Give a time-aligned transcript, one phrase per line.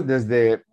[0.00, 0.64] Desde,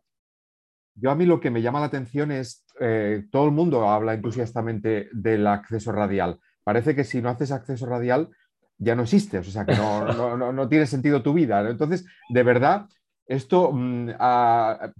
[0.95, 4.13] yo a mí lo que me llama la atención es, eh, todo el mundo habla
[4.13, 6.39] entusiastamente del acceso radial.
[6.63, 8.29] Parece que si no haces acceso radial
[8.77, 11.69] ya no existes, o sea que no, tiene sentido tu vida.
[11.69, 12.87] Entonces, de verdad,
[13.25, 14.11] esto mm,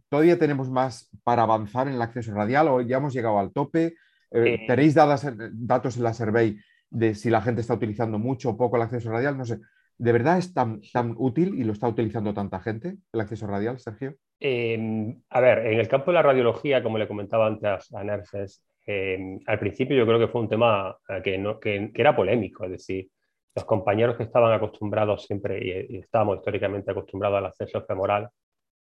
[0.09, 3.95] todavía tenemos más para avanzar en el acceso radial o ya hemos llegado al tope.
[4.31, 6.59] Eh, ¿Tenéis datos en la survey
[6.89, 9.37] de si la gente está utilizando mucho o poco el acceso radial?
[9.37, 9.59] No sé.
[9.99, 13.79] ¿De verdad es tan, tan útil y lo está utilizando tanta gente el acceso radial,
[13.79, 14.15] Sergio?
[14.39, 18.63] Em, a ver, en el campo de la radiología, como le comentaba antes a Nerses,
[18.85, 22.63] em, al principio yo creo que fue un tema eh, que, no, que, era polémico,
[22.63, 23.09] es decir,
[23.53, 25.59] los compañeros que estaban acostumbrados siempre
[25.89, 28.29] y, estábamos históricamente acostumbrados al acceso femoral,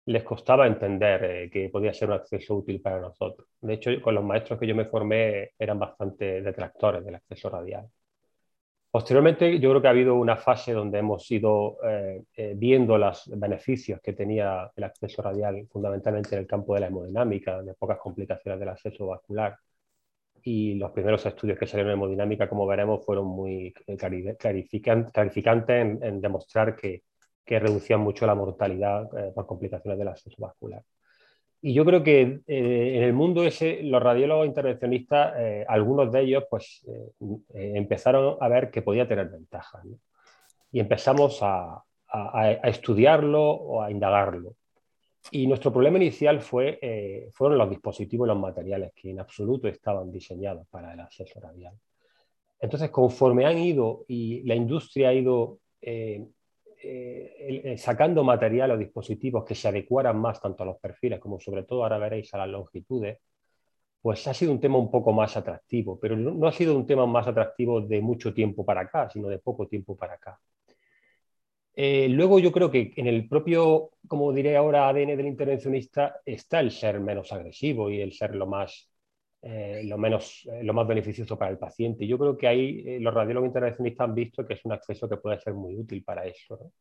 [0.07, 3.47] les costaba entender eh, que podía ser un acceso útil para nosotros.
[3.61, 7.89] De hecho, con los maestros que yo me formé eran bastante detractores del acceso radial.
[8.95, 13.29] Posteriormente, yo creo que ha habido una fase donde hemos ido eh, eh, viendo los
[13.37, 17.99] beneficios que tenía el acceso radial, fundamentalmente en el campo de la hemodinámica, de pocas
[17.99, 19.59] complicaciones del acceso vascular.
[20.45, 26.77] Y los primeros estudios que salieron en hemodinámica, como veremos, fueron muy clarificantes en, demostrar
[26.77, 27.03] que,
[27.47, 30.85] reducían mucho la mortalidad eh, por complicaciones del acceso vascular.
[31.67, 36.21] Y yo creo que eh, en el mundo ese, los radiólogos intervencionistas, eh, algunos de
[36.21, 39.83] ellos, pues eh, empezaron a ver que podía tener ventajas.
[40.71, 44.57] Y empezamos a, a, estudiarlo o a indagarlo.
[45.31, 50.13] Y nuestro problema inicial fue, fueron los dispositivos y los materiales que en absoluto estaban
[50.13, 51.73] diseñados para el acceso radial.
[52.61, 55.61] Entonces, conforme han ido y la industria ha ido
[56.87, 61.63] eh, sacando material o dispositivos que se adecuaran más tanto a los perfiles como sobre
[61.63, 63.19] todo ahora veréis a las longitudes,
[64.03, 67.07] pues ha sido un tema un poco más atractivo, pero no, ha sido un tema
[67.07, 70.39] más atractivo de mucho tiempo para acá, sino de poco tiempo para acá.
[71.75, 76.61] Eh, luego yo creo que en el propio, como diré ahora, ADN del intervencionista está
[76.61, 78.91] el ser menos agresivo y el ser lo más,
[79.45, 82.07] eh, lo menos, lo más beneficioso para el paciente.
[82.07, 85.39] Yo creo que ahí los radiólogos intervencionistas han visto que es un acceso que puede
[85.39, 86.73] ser muy útil para eso.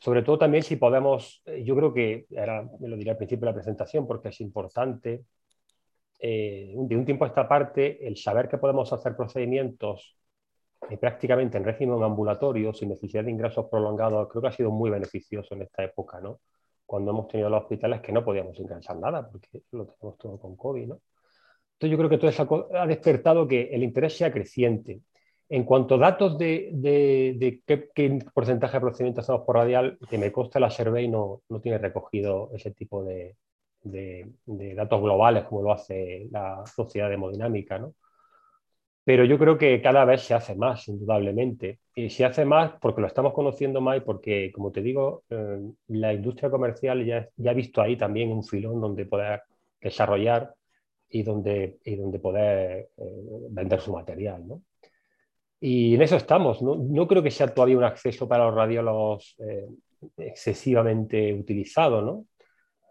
[0.00, 3.46] Sobre todo también si podemos, eh, yo creo que, ahora me lo diré al principio
[3.46, 5.24] de la presentación porque es importante,
[6.18, 10.18] eh, de un tiempo a esta parte, el saber que podemos hacer procedimientos
[10.90, 14.90] eh, prácticamente en régimen ambulatorio, sin necesidad de ingresos prolongados, creo que ha sido muy
[14.90, 16.40] beneficioso en esta época, ¿no?
[16.86, 20.56] Cuando hemos tenido los hospitales que no podíamos ingresar nada, porque lo tenemos todo con
[20.56, 21.00] COVID, ¿no?
[21.80, 25.00] Entonces yo creo que todo eso ha despertado que el interés sea creciente.
[25.48, 30.60] En cuanto a datos de, qué, porcentaje de procedimientos hacemos por radial, que me consta
[30.60, 33.36] la survey no, no tiene recogido ese tipo de,
[33.82, 37.94] datos globales como lo hace la sociedad de hemodinámica, ¿no?
[39.02, 41.80] Pero yo creo que cada vez se hace más, indudablemente.
[41.94, 45.58] Y se hace más porque lo estamos conociendo más y porque, como te digo, eh,
[45.88, 49.42] la industria comercial ya, ya, ha visto ahí también un filón donde poder
[49.80, 50.54] desarrollar
[51.10, 54.62] y donde, y donde poder eh, vender su material, ¿no?
[55.60, 56.62] Y en eso estamos.
[56.62, 59.68] No, creo que sea todavía un acceso para los radiólogos eh,
[60.16, 62.00] excesivamente utilizado.
[62.00, 62.26] ¿no?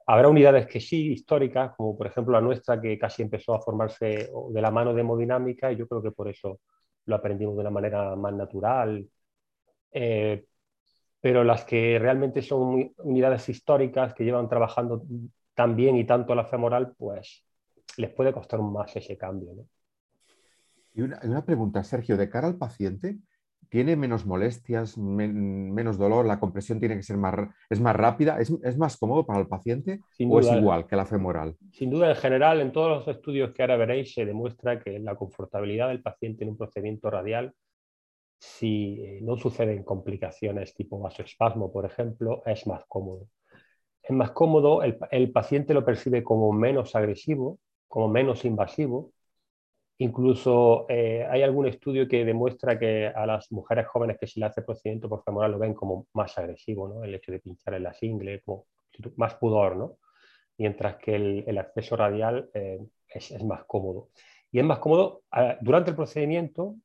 [0.06, 4.30] Habrá unidades que sí, históricas, como por ejemplo la nuestra, que casi empezó a formarse
[4.52, 6.60] de la mano de hemodinámica, y yo creo que por eso
[7.06, 9.08] lo aprendimos de una manera más natural.
[9.92, 10.46] Eh,
[11.22, 15.04] pero las que realmente son unidades históricas que llevan trabajando
[15.56, 17.44] tan bien y tanto la femoral, pues
[18.00, 19.54] les puede costar más ese cambio.
[19.54, 19.66] ¿no?
[20.94, 23.20] Y una, pregunta, Sergio, de cara al paciente,
[23.70, 26.26] ¿tiene menos molestias, menos dolor?
[26.26, 27.36] ¿La compresión tiene que ser más,
[27.70, 28.40] es más rápida?
[28.40, 31.56] ¿Es, más cómodo para el paciente o es igual que la femoral?
[31.72, 35.16] Sin duda, en general, en todos los estudios que ahora veréis, se demuestra que la
[35.16, 37.54] confortabilidad del paciente en un procedimiento radial,
[38.40, 43.28] si eh, no suceden complicaciones tipo vasoespasmo, por ejemplo, es más cómodo.
[44.02, 49.12] Es más cómodo, el paciente lo percibe como menos agresivo, como menos invasivo,
[50.02, 54.46] Incluso eh, hay algún estudio que demuestra que a las mujeres jóvenes que se le
[54.46, 57.04] hace procedimiento por femoral lo ven como más agresivo, ¿no?
[57.04, 58.68] el hecho de pinchar en la single, como
[59.18, 59.98] más pudor, ¿no?
[60.58, 62.80] mientras que el, acceso radial eh,
[63.10, 64.08] es, más cómodo.
[64.54, 66.76] Y es más cómodo ah, durante el procedimiento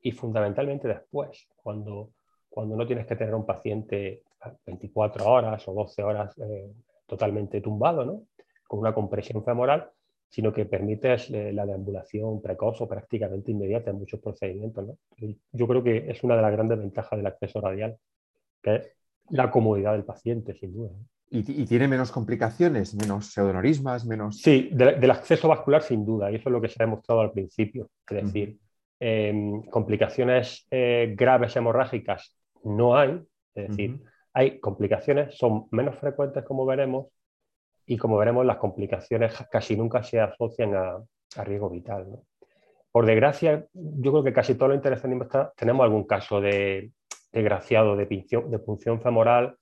[0.00, 2.12] y fundamentalmente después, cuando,
[2.48, 4.22] cuando no tienes que tener un paciente
[4.64, 6.72] 24 horas o 12 horas eh,
[7.06, 8.22] totalmente tumbado, ¿no?
[8.68, 9.90] con una compresión femoral,
[10.28, 14.98] sino que permites eh, la deambulación precoz o prácticamente inmediata en muchos procedimientos.
[15.52, 17.96] Yo creo que es una de las grandes ventajas del acceso radial,
[18.62, 18.90] que es
[19.30, 20.90] la comodidad del paciente, sin duda.
[21.28, 24.40] ¿Y, tiene menos complicaciones, menos pseudonorismas, menos...?
[24.40, 27.32] Sí, del acceso vascular sin duda, y eso es lo que se ha demostrado al
[27.32, 27.90] principio.
[28.08, 28.58] Es decir,
[29.00, 33.20] em, complicaciones eh, graves hemorrágicas no hay,
[33.54, 34.00] es decir,
[34.32, 37.06] Hay complicaciones, son menos frecuentes como veremos,
[37.86, 40.98] y como veremos las complicaciones casi nunca se asocian a,
[41.44, 42.06] riesgo vital.
[42.90, 46.92] Por desgracia, yo creo que casi todos los intervencionistas tenemos algún caso de,
[47.30, 49.56] desgraciado de, punción femoral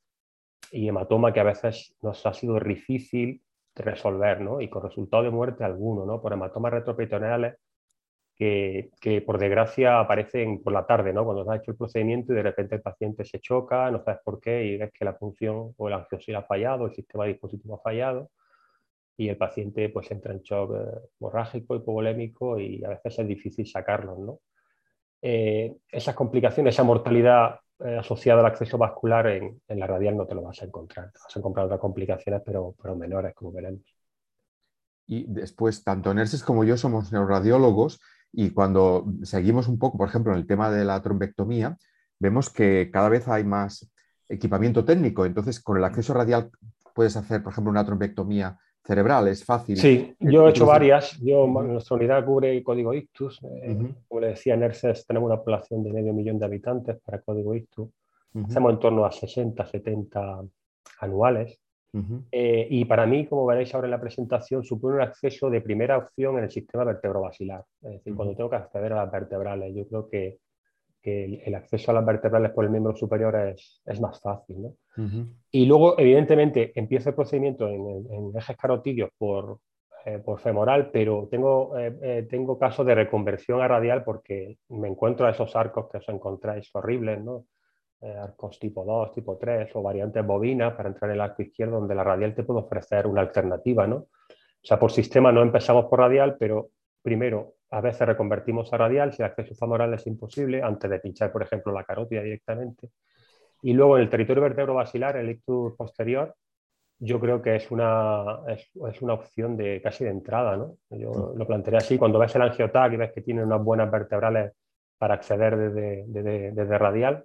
[0.71, 3.43] y hematoma que a veces nos ha sido difícil
[3.75, 4.61] resolver, ¿no?
[4.61, 6.23] Y con resultado de muerte alguno, ¿no?
[6.23, 7.57] Por hematomas retroperitoneales
[8.37, 11.25] que, que, por desgracia aparecen por la tarde, ¿no?
[11.25, 14.21] Cuando se ha hecho el procedimiento y de repente el paciente se choca, no sabes
[14.25, 17.77] por qué y ves que la función o el angiosida ha fallado, el sistema dispositivo
[17.77, 18.31] ha fallado
[19.17, 23.67] y el paciente pues entra en shock eh, hemorrágico, hipovolémico y a veces es difícil
[23.67, 24.41] sacarlos, ¿no?
[25.23, 30.35] Eh, esas complicaciones, esa mortalidad eh, asociada al acceso vascular en, la radial no te
[30.35, 31.07] lo vas a encontrar.
[31.13, 33.83] vas a encontrar otras complicaciones, pero, pero menores, como veremos.
[35.07, 38.01] Y después, tanto Nerses como yo somos neuroradiólogos
[38.37, 41.77] y cuando seguimos un poco, por ejemplo, en el tema de la trombectomía,
[42.19, 43.91] vemos que cada vez hay más
[44.29, 45.25] equipamiento técnico.
[45.25, 46.51] Entonces, con el acceso radial
[46.95, 49.77] puedes hacer, por ejemplo, una trombectomía cerebral, es fácil.
[49.77, 51.19] Sí, yo he hecho varias.
[51.21, 53.41] Yo, Nuestra unidad cubre código ictus.
[53.43, 54.61] Eh, como le decía, en
[55.07, 57.89] tenemos una población de medio millón de habitantes para código ictus.
[58.47, 60.43] Hacemos en torno a 60, 70
[61.01, 61.61] anuales.
[62.33, 65.99] Eh, y para mí, como veréis ahora en la presentación, supone un acceso de primera
[65.99, 67.65] opción en el sistema vertebrovasilar.
[67.83, 70.39] Es decir, cuando tengo que acceder a las vertebrales, yo creo que,
[71.03, 74.71] el, acceso a las vertebrales por el miembro superior es, es más fácil.
[75.51, 79.59] Y luego, evidentemente, empiezo el procedimiento en, ejes carotidios por,
[80.07, 85.27] eh, por, femoral, pero tengo, eh, tengo casos de reconversión a radial porque me encuentro
[85.27, 87.45] a esos arcos que os encontráis horribles, ¿no?
[88.05, 91.77] Eh, arcos tipo 2, tipo 3 o variantes bovinas para entrar en el arco izquierdo
[91.77, 93.97] donde la radial te puede ofrecer una alternativa, ¿no?
[93.97, 96.69] O sea, por sistema no empezamos por radial, pero
[97.01, 101.33] primero a veces reconvertimos a radial si el acceso femoral es imposible antes de pinchar,
[101.33, 102.91] por ejemplo, la carótida directamente.
[103.63, 106.35] Y luego en el territorio vertebrovasilar, el ictus posterior,
[106.99, 110.77] yo creo que es una, es, una opción de casi de entrada, ¿no?
[110.91, 114.53] Yo lo plantearía así, cuando ves el angiotac y ves que tiene unas buenas vertebrales
[114.99, 117.25] para acceder desde, desde, desde radial,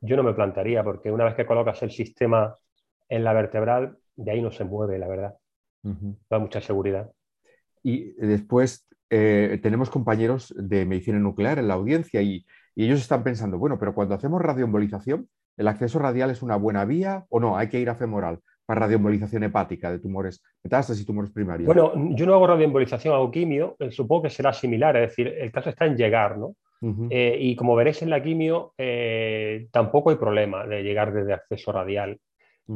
[0.00, 2.56] yo no me plantaría, porque una vez que colocas el sistema
[3.08, 5.34] en la vertebral, de ahí no se mueve, la verdad.
[5.82, 7.10] Da mucha seguridad.
[7.82, 13.58] Y después eh, tenemos compañeros de medicina nuclear en la audiencia y, ellos están pensando,
[13.58, 17.58] bueno, pero cuando hacemos radioembolización, ¿el acceso radial es una buena vía o no?
[17.58, 21.66] Hay que ir a femoral para radioembolización hepática de tumores metástasis y tumores primarios.
[21.66, 25.68] Bueno, yo no hago radioembolización, hago quimio, supongo que será similar, es decir, el caso
[25.68, 26.54] está en llegar, ¿no?
[26.82, 31.72] Eh, y como veréis en la quimio, eh, tampoco hay problema de llegar desde acceso
[31.72, 32.18] radial.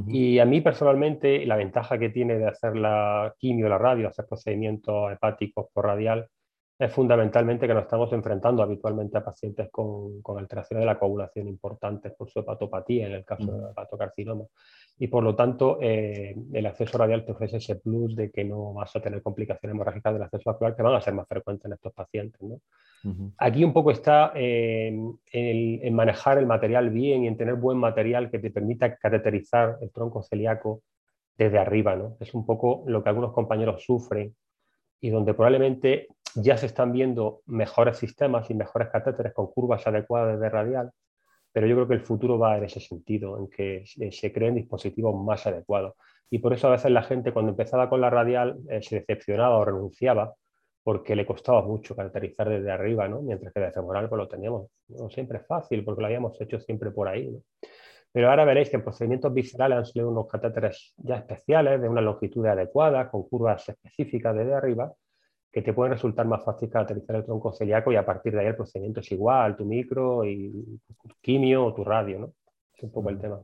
[0.08, 4.26] Y a mí personalmente, la ventaja que tiene de hacer la quimio, la radio, hacer
[4.26, 6.28] procedimientos hepáticos por radial,
[6.78, 11.48] es fundamentalmente que nos estamos enfrentando habitualmente a pacientes con, con alteraciones de la coagulación
[11.48, 14.44] importantes por su hepatopatía, en el caso del hepatocarcinoma
[14.98, 18.72] y por lo tanto eh, el acceso radial te ofrece ese plus de que no
[18.74, 21.72] vas a tener complicaciones hemorrágicas del acceso vascular que van a ser más frecuentes en
[21.72, 22.40] estos pacientes.
[23.36, 25.18] Aquí un poco está en,
[25.92, 30.22] manejar el material bien y en tener buen material que te permita cateterizar el tronco
[30.22, 30.82] celíaco
[31.36, 31.96] desde arriba.
[31.96, 32.16] ¿no?
[32.20, 34.34] Es un poco lo que algunos compañeros sufren
[35.00, 40.40] y donde probablemente ya se están viendo mejores sistemas y mejores catéteres con curvas adecuadas
[40.40, 40.90] de radial
[41.54, 45.14] pero yo creo que el futuro va en ese sentido, en que se creen dispositivos
[45.14, 45.94] más adecuados.
[46.28, 49.56] Y por eso a veces la gente cuando empezaba con la radial eh, se decepcionaba
[49.58, 50.34] o renunciaba
[50.82, 53.22] porque le costaba mucho caracterizar desde arriba, ¿no?
[53.22, 56.90] mientras que de femoral pues lo teníamos no siempre fácil porque lo habíamos hecho siempre
[56.90, 57.30] por ahí.
[58.10, 62.00] Pero ahora veréis que en procedimientos viscerales han salido unos catéteres ya especiales de una
[62.00, 64.92] longitud adecuada, con curvas específicas desde arriba,
[65.54, 68.46] que te pueden resultar más fácil caracterizar el tronco celíaco y a partir de ahí
[68.48, 70.50] el procedimiento es igual, tu micro y
[71.00, 72.32] tu quimio o tu radio, ¿no?
[72.76, 73.40] Es un poco el tema.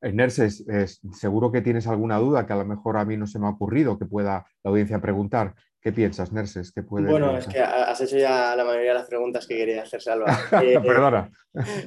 [0.00, 0.64] Nerses,
[1.12, 3.50] seguro que tienes alguna duda que a lo mejor a mí no se me ha
[3.50, 5.54] ocurrido que pueda la audiencia preguntar.
[5.80, 6.72] ¿Qué piensas, Nerses?
[6.88, 10.02] puede bueno, es que has hecho ya la mayoría de las preguntas que quería hacer,
[10.02, 10.26] Salva.
[10.62, 11.30] Eh, Perdona.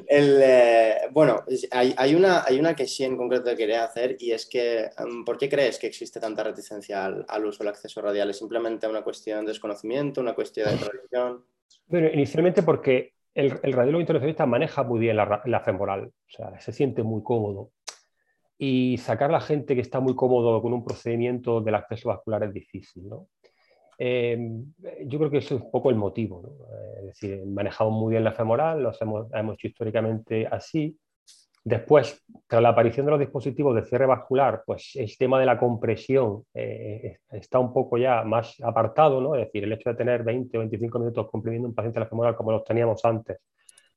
[0.08, 4.48] Eh, bueno, hay, una, hay una que sí en concreto que quería hacer y es
[4.48, 8.30] que, em, ¿por qué crees que existe tanta reticencia al, uso del acceso radial?
[8.30, 11.46] ¿Es simplemente una cuestión de desconocimiento, una cuestión de tradición?
[11.88, 16.58] Bueno, inicialmente porque el, el radiólogo intervencionista maneja muy bien la, la femoral, o sea,
[16.62, 17.72] se siente muy cómodo
[18.64, 22.44] y sacar a la gente que está muy cómodo con un procedimiento del acceso vascular
[22.44, 23.10] es difícil.
[23.10, 23.26] ¿no?
[23.98, 24.72] Em,
[25.06, 26.44] yo creo que eso es un poco el motivo.
[26.72, 30.96] Eh, es decir, manejamos muy bien la femoral, lo hemos, hemos hecho históricamente así.
[31.64, 35.58] Después, tras la aparición de los dispositivos de cierre vascular, pues el tema de la
[35.58, 39.34] compresión eh, está un poco ya más apartado, ¿no?
[39.34, 42.36] Es decir, el hecho de tener 20 o 25 minutos comprimiendo un paciente la femoral
[42.36, 43.40] como los teníamos antes,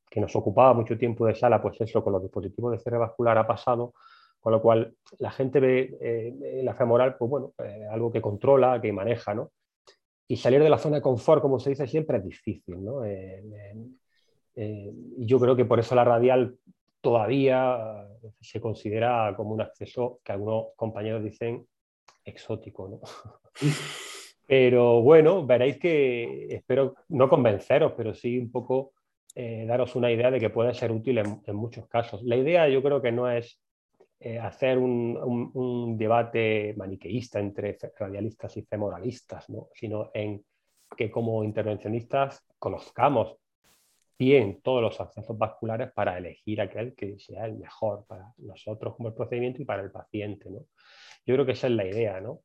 [0.08, 3.36] que nos ocupaba mucho tiempo de sala, pues eso con los dispositivos de cierre vascular
[3.36, 3.92] ha pasado,
[4.44, 8.78] con lo cual la gente ve eh, la femoral, pues bueno, eh, algo que controla,
[8.78, 9.52] que maneja, ¿no?
[10.28, 13.00] Y salir de la zona de confort, como se dice siempre, es difícil, ¿no?
[14.56, 16.58] y yo creo que por eso la radial
[17.00, 18.06] todavía
[18.40, 21.66] se considera como un acceso que algunos compañeros dicen
[22.22, 23.00] exótico, ¿no?
[24.46, 28.92] Pero bueno, veréis que espero no convenceros, pero sí un poco
[29.34, 32.22] eh, daros una idea de que puede ser útil en, muchos casos.
[32.24, 33.58] La idea yo creo que no es
[34.20, 39.68] eh, hacer un, debate maniqueísta entre radialistas y femoralistas, ¿no?
[39.74, 40.44] sino en
[40.96, 43.36] que como intervencionistas conozcamos
[44.18, 49.08] bien todos los accesos vasculares para elegir aquel que sea el mejor para nosotros como
[49.08, 50.48] el procedimiento y para el paciente.
[50.48, 50.60] ¿no?
[51.26, 52.40] Yo creo que esa es la idea, ¿no?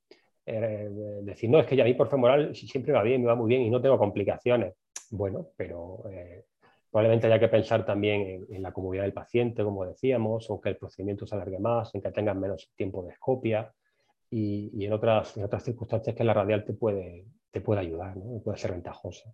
[0.45, 0.89] Eh,
[1.21, 3.47] decir, no, es que ya a mí por femoral siempre va bien, me va muy
[3.47, 4.73] bien y no tengo complicaciones.
[5.11, 6.45] Bueno, pero eh,
[6.91, 10.77] probablemente haya que pensar también en, la comodidad del paciente, como decíamos, o que el
[10.77, 13.71] procedimiento se alargue más, en que tengan menos tiempo de escopia
[14.29, 18.41] y, en, otras, en otras circunstancias que la radial te puede, te puede ayudar, ¿no?
[18.41, 19.31] puede ser ventajosa.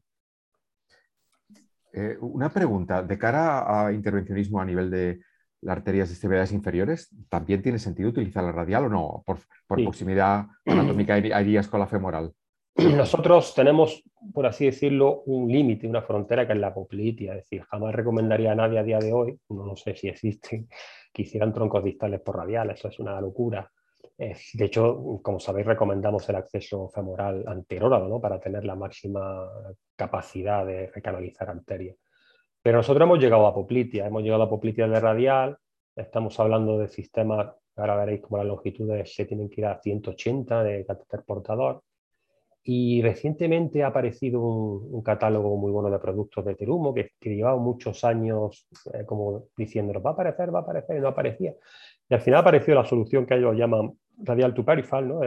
[1.93, 5.19] Eh, una pregunta, de cara a intervencionismo a nivel de,
[5.65, 9.23] las arterias extremidades inferiores, ¿también tiene sentido utilizar la radial o no?
[9.25, 12.31] Por, proximidad anatómica irías con la femoral.
[12.75, 14.03] Nosotros tenemos,
[14.33, 17.33] por así decirlo, un límite, una frontera que es la poplitia.
[17.33, 20.67] Es decir, jamás recomendaría a nadie a día de hoy, no, sé si existen,
[21.13, 23.71] que hicieran troncos distales por radial, eso es una locura.
[24.17, 28.21] De hecho, como sabéis, recomendamos el acceso femoral anterógrado ¿no?
[28.21, 29.49] para tener la máxima
[29.95, 31.95] capacidad de recanalizar arteria.
[32.61, 35.57] Pero nosotros hemos llegado a poplitia, hemos llegado a poplitia de radial,
[35.95, 40.63] estamos hablando de sistemas, ahora veréis cómo las longitudes se tienen que ir a 180
[40.63, 41.83] de catéter portador.
[42.67, 47.57] Y recientemente ha aparecido un, catálogo muy bueno de productos de Terumo que, que llevaba
[47.57, 51.53] muchos años eh, como diciendo, va a aparecer, va a aparecer, y no aparecía.
[52.09, 55.21] Y al final apareció la solución que ellos llaman radial to peripheral, ¿no?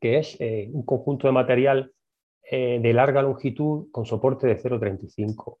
[0.00, 1.92] que es eh, un conjunto de material
[2.50, 5.58] eh, de larga longitud con soporte de 0,35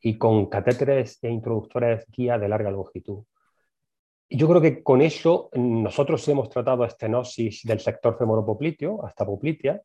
[0.00, 3.24] y con catéteres e introductores guía de larga longitud.
[4.28, 9.80] Yo creo que con eso nosotros hemos tratado estenosis del sector femoropopliteo hasta poplitea,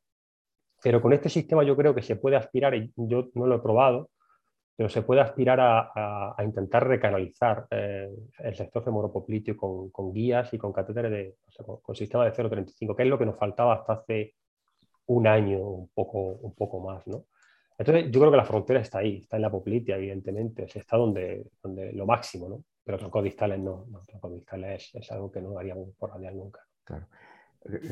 [0.81, 3.59] pero con este sistema yo creo que se puede aspirar, y yo no lo he
[3.59, 4.09] probado,
[4.75, 10.59] pero se puede aspirar a, intentar recanalizar eh, el sector femoropopliteo con, con, guías y
[10.59, 13.93] con catéteres de, o con, sistema de 0,35, que es lo que nos faltaba hasta
[13.93, 14.35] hace
[15.07, 17.07] un año, un poco, un poco más.
[17.07, 17.25] ¿no?
[17.75, 21.47] Entonces, yo creo que la frontera está ahí, está en la poplitia, evidentemente, está donde,
[21.63, 22.63] donde lo máximo, ¿no?
[22.83, 26.61] Pero troncodistales no, no troncodistales es, es, algo que no haríamos por radial nunca.
[26.83, 27.07] Claro.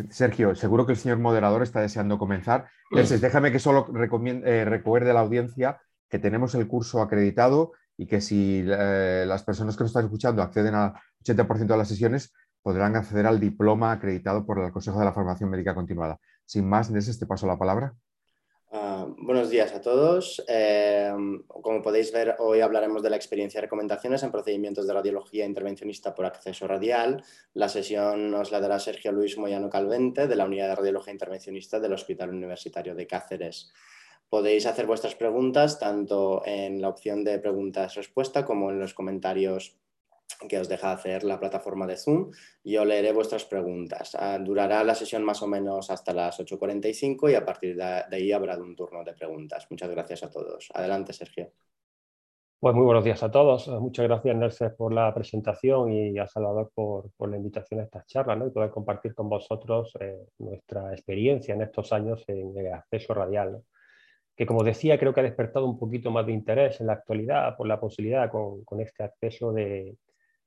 [0.10, 2.67] Sergio, seguro que el señor moderador está deseando comenzar.
[2.91, 8.07] Entonces, déjame que solo eh, recuerde a la audiencia que tenemos el curso acreditado y
[8.07, 10.93] que si eh, las personas que nos están escuchando acceden al
[11.24, 15.50] 80% de las sesiones, podrán acceder al diploma acreditado por el Consejo de la Formación
[15.50, 16.19] Médica Continuada.
[16.45, 17.93] Sin más, Inés, te paso la palabra.
[18.77, 20.44] Ah, buenos días a todos.
[20.50, 21.10] Eh,
[21.48, 26.13] como podéis ver, hoy hablaremos de la experiencia y recomendaciones en procedimientos de radiología intervencionista
[26.13, 27.24] por acceso radial.
[27.53, 31.79] La sesión nos la dará Sergio Luis Moyano Calvente, de la Unidad de Radiología Intervencionista
[31.79, 33.72] del Hospital Universitario de Cáceres.
[34.27, 39.77] Podéis hacer vuestras preguntas tanto en la opción de preguntas-respuesta como en los comentarios
[40.48, 42.32] que os deja hacer la plataforma de Zoom.
[42.63, 44.15] Yo leeré vuestras preguntas.
[44.20, 48.32] Ah, durará la sesión más o menos hasta las 8.45 y a partir de ahí
[48.32, 49.67] habrá un turno de preguntas.
[49.70, 50.70] Muchas gracias a todos.
[50.74, 51.51] Adelante, Sergio.
[52.60, 53.67] Pues muy buenos días a todos.
[53.67, 58.36] Muchas gracias, Nelson, por la presentación y a Salvador por, la invitación a esta charla
[58.36, 58.48] ¿no?
[58.48, 63.62] y poder compartir con vosotros eh, nuestra experiencia en estos años en el acceso radial.
[64.36, 67.55] que como decía creo que ha despertado un poquito más de interés en la actualidad
[67.55, 69.96] por la posibilidad con, con este acceso de,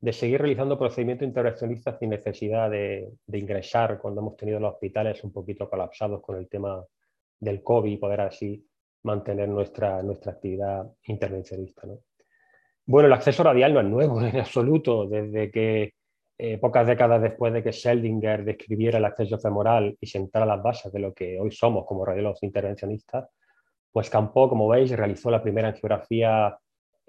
[0.00, 5.32] de seguir realizando procedimientos intervencionistas sin necesidad de, ingresar cuando hemos tenido los hospitales un
[5.32, 6.84] poquito colapsados con el tema
[7.40, 8.64] del COVID y poder así
[9.02, 11.82] mantener nuestra, nuestra actividad intervencionista.
[12.86, 15.94] Bueno, el acceso radial no es nuevo en absoluto, desde que
[16.38, 20.92] eh, pocas décadas después de que Scheldinger describiera el acceso femoral y sentara las bases
[20.92, 23.28] de lo que hoy somos como radiólogos intervencionistas,
[23.90, 26.56] pues Campo, como veis, realizó la primera angiografía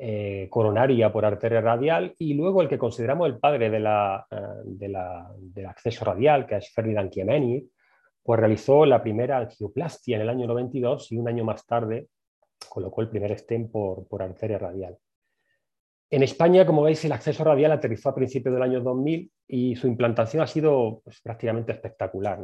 [0.01, 4.37] eh, coronaria por arteria radial y luego el que consideramos el padre de la, eh,
[4.63, 7.69] del acceso radial, que es Ferdinand Chiemeni,
[8.23, 12.07] pues realizó la primera angioplastia en el año 92 y un año más tarde
[12.69, 14.97] colocó el primer stem por, por arteria radial.
[16.09, 19.87] En España, como veis, el acceso radial aterrizó a principios del año 2000 y su
[19.87, 22.39] implantación ha sido pues, prácticamente espectacular.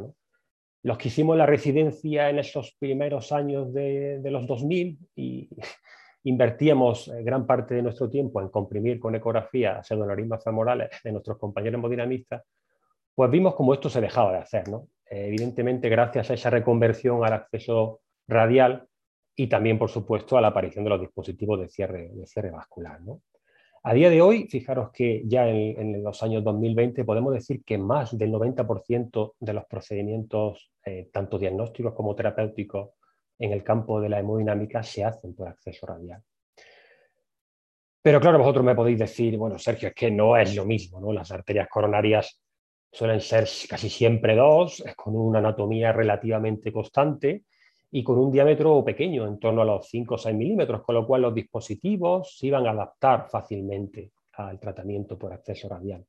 [0.82, 5.48] Los que hicimos la residencia en esos primeros años de, de los 2000 y
[6.26, 11.38] invertíamos eh, gran parte de nuestro tiempo en comprimir con ecografía pseudoneurismas femorales de nuestros
[11.38, 12.42] compañeros hemodinamistas,
[13.14, 14.68] pues vimos cómo esto se dejaba de hacer.
[14.68, 14.88] ¿no?
[15.08, 18.88] Eh, evidentemente, gracias a esa reconversión al acceso radial
[19.36, 23.00] y también, por supuesto, a la aparición de los dispositivos de cierre, de cierre vascular.
[23.02, 23.20] ¿no?
[23.84, 28.18] A día de hoy, fijaros que ya en, los años 2020 podemos decir que más
[28.18, 32.90] del 90% de los procedimientos, eh, tanto diagnósticos como terapéuticos,
[33.38, 36.22] en el campo de la hemodinámica se hacen por acceso radial.
[38.02, 41.12] Pero claro, vosotros me podéis decir, bueno, Sergio, es que no es lo mismo, ¿no?
[41.12, 42.40] Las arterias coronarias
[42.92, 47.44] suelen ser casi siempre dos, con una anatomía relativamente constante
[47.90, 51.06] y con un diámetro pequeño, en torno a los 5 o 6 milímetros, con lo
[51.06, 56.06] cual los dispositivos se iban a adaptar fácilmente al tratamiento por acceso radial.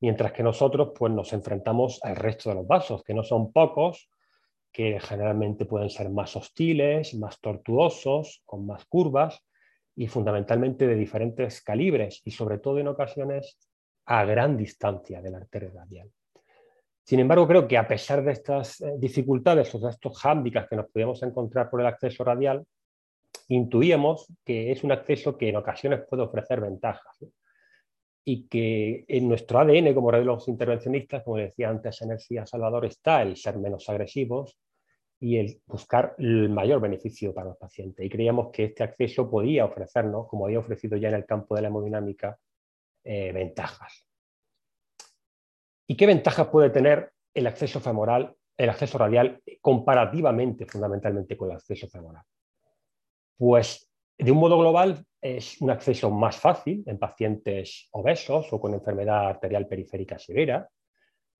[0.00, 4.10] Mientras que nosotros pues, nos enfrentamos al resto de los vasos, que no son pocos,
[4.74, 9.40] que generalmente pueden ser más hostiles, más tortuosos, con más curvas
[9.94, 13.56] y fundamentalmente de diferentes calibres y sobre todo en ocasiones
[14.06, 16.10] a gran distancia de la arteria radial.
[17.04, 20.76] Sin embargo, creo que a pesar de estas eh, dificultades o de estos hándicaps que
[20.76, 22.66] nos podíamos encontrar por el acceso radial,
[23.46, 27.24] intuíamos que es un acceso que en ocasiones puede ofrecer ventajas
[28.24, 33.36] y que en nuestro ADN como radiólogos intervencionistas, como decía antes Energía Salvador, está el
[33.36, 34.58] ser menos agresivos
[35.24, 38.04] y el buscar el mayor beneficio para los pacientes.
[38.04, 41.62] Y creíamos que este acceso podía ofrecernos, como había ofrecido ya en el campo de
[41.62, 42.38] la hemodinámica,
[43.02, 44.06] eh, ventajas.
[45.88, 51.56] ¿Y qué ventajas puede tener el acceso femoral, el acceso radial, comparativamente, fundamentalmente, con el
[51.56, 52.22] acceso femoral?
[53.38, 58.74] Pues de un modo global es un acceso más fácil en pacientes obesos o con
[58.74, 60.68] enfermedad arterial periférica severa.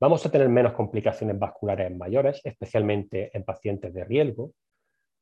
[0.01, 4.53] Vamos a tener menos complicaciones vasculares mayores, especialmente en pacientes de riesgo.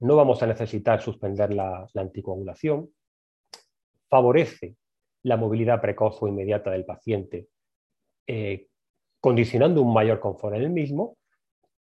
[0.01, 2.91] No vamos a necesitar suspender la, anticoagulación.
[4.09, 4.77] Favorece
[5.25, 7.49] la movilidad precoz o inmediata del paciente,
[8.27, 8.67] eh,
[9.21, 11.17] condicionando un mayor confort en el mismo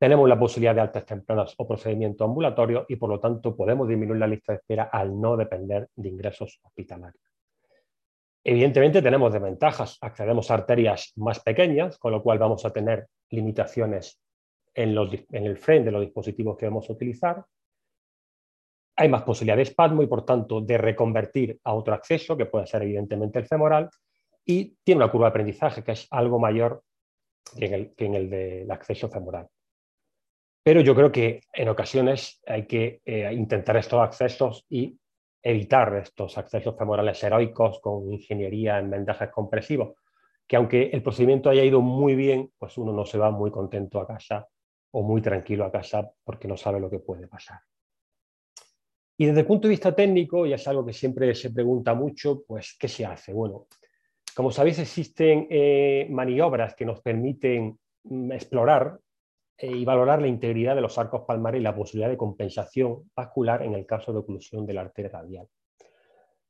[0.01, 4.19] tenemos la posibilidad de altas tempranas o procedimiento ambulatorio y por lo tanto podemos disminuir
[4.19, 7.30] la lista de espera al no depender de ingresos hospitalarios.
[8.43, 14.19] Evidentemente tenemos desventajas, accedemos a arterias más pequeñas, con lo cual vamos a tener limitaciones
[14.75, 14.97] en,
[15.31, 17.45] el frame de los dispositivos que vamos a utilizar.
[18.97, 22.67] Hay más posibilidad de espasmo y por tanto de reconvertir a otro acceso, que puede
[22.67, 23.91] ser evidentemente el femoral,
[24.45, 26.83] y tiene una curva de aprendizaje que es algo mayor
[27.59, 29.49] que en el, que en el del acceso femoral.
[30.63, 34.99] Pero yo creo que en ocasiones hay que eh, intentar estos accesos y
[35.43, 39.95] evitar estos accesos femorales heroicos con ingeniería en vendajes compresivos,
[40.47, 44.01] que aunque el procedimiento haya ido muy bien, pues uno no se va muy contento
[44.01, 44.49] a casa
[44.93, 47.61] o muy tranquilo a casa porque no sabe lo que puede pasar.
[49.17, 52.43] Y desde el punto de vista técnico, y es algo que siempre se pregunta mucho,
[52.47, 53.33] pues ¿qué se hace?
[53.33, 53.67] Bueno,
[54.35, 58.99] como sabéis, existen eh, maniobras que nos permiten mm, explorar
[59.63, 63.75] y valorar la integridad de los arcos palmares y la posibilidad de compensación vascular en
[63.75, 65.47] el caso de oclusión de la arteria radial.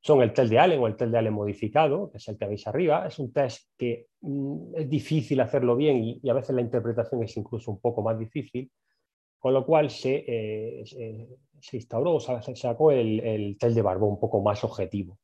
[0.02, 2.46] Son el test de Allen o el test de Allen modificado, que es el que
[2.46, 3.06] veis arriba.
[3.06, 7.36] Es un test que mm, es difícil hacerlo bien y, a veces la interpretación es
[7.36, 8.70] incluso un poco más difícil,
[9.38, 10.84] con lo cual se, eh,
[11.60, 15.18] se, instauró, se sacó el, el, test de Barbo un poco más objetivo.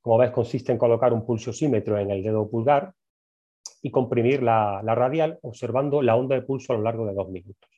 [0.00, 2.94] Como ves, consiste en colocar un pulsosímetro en el dedo pulgar
[3.82, 7.70] y comprimir la, radial observando la onda de pulso a lo largo de dos minutos.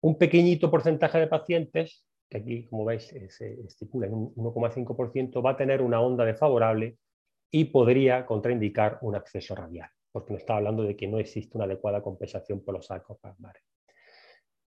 [0.00, 5.50] Un pequeñito porcentaje de pacientes, que aquí como veis se estipula en un 1,5%, va
[5.50, 6.98] a tener una onda desfavorable
[7.50, 11.64] y podría contraindicar un acceso radial, porque nos está hablando de que no existe una
[11.64, 13.62] adecuada compensación por los arcos palmares.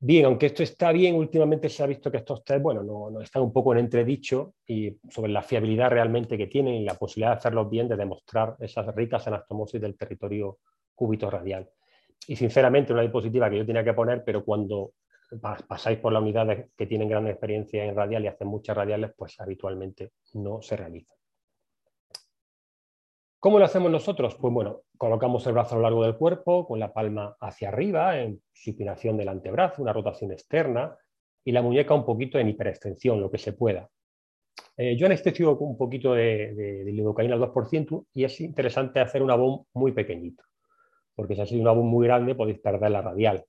[0.00, 3.42] Bien, aunque esto está bien, últimamente se ha visto que estos test bueno, no, están
[3.42, 7.38] un poco en entredicho y sobre la fiabilidad realmente que tienen y la posibilidad de
[7.38, 10.58] hacerlos bien, de demostrar esas ricas anastomosis del territorio
[10.94, 11.68] cúbito radial.
[12.28, 14.92] Y sinceramente, una diapositiva que yo tenía que poner, pero cuando
[15.66, 19.38] pasáis por las unidades que tienen gran experiencia en radial y hacen muchas radiales, pues
[19.40, 21.17] habitualmente no se realizan.
[23.40, 24.34] ¿Cómo lo hacemos nosotros?
[24.34, 28.18] Pues bueno, colocamos el brazo a lo largo del cuerpo con la palma hacia arriba
[28.18, 30.96] en supinación del antebrazo, una rotación externa
[31.44, 33.88] y la muñeca un poquito en hiperextensión, lo que se pueda.
[34.76, 39.30] Eh, yo anestesio un poquito de, de, lidocaína al 2% y es interesante hacer un
[39.30, 40.42] abón muy pequeñito,
[41.14, 43.44] porque si ha sido un abón muy grande podéis perder la radial.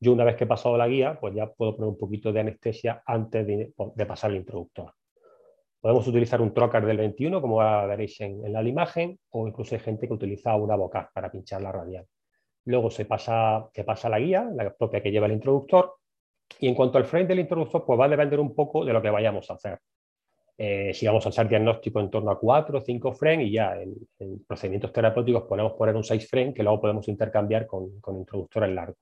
[0.00, 2.40] Yo una vez que he pasado la guía, pues ya puedo poner un poquito de
[2.40, 4.94] anestesia antes de, de pasar el introductor.
[5.80, 10.08] Podemos utilizar un trocar del 21, como veréis en, la imagen, o incluso hay gente
[10.08, 12.04] que utiliza una boca para pinchar la radial.
[12.64, 15.94] Luego se pasa, se pasa la guía, la propia que lleva el introductor,
[16.58, 19.00] y en cuanto al frame del introductor, pues va a depender un poco de lo
[19.00, 19.78] que vayamos a hacer.
[20.60, 23.76] Eh, si vamos a hacer diagnóstico en torno a 4 o 5 frames y ya
[23.80, 28.74] en, procedimientos terapéuticos podemos poner un 6 frame que luego podemos intercambiar con, con introductores
[28.74, 28.98] largos.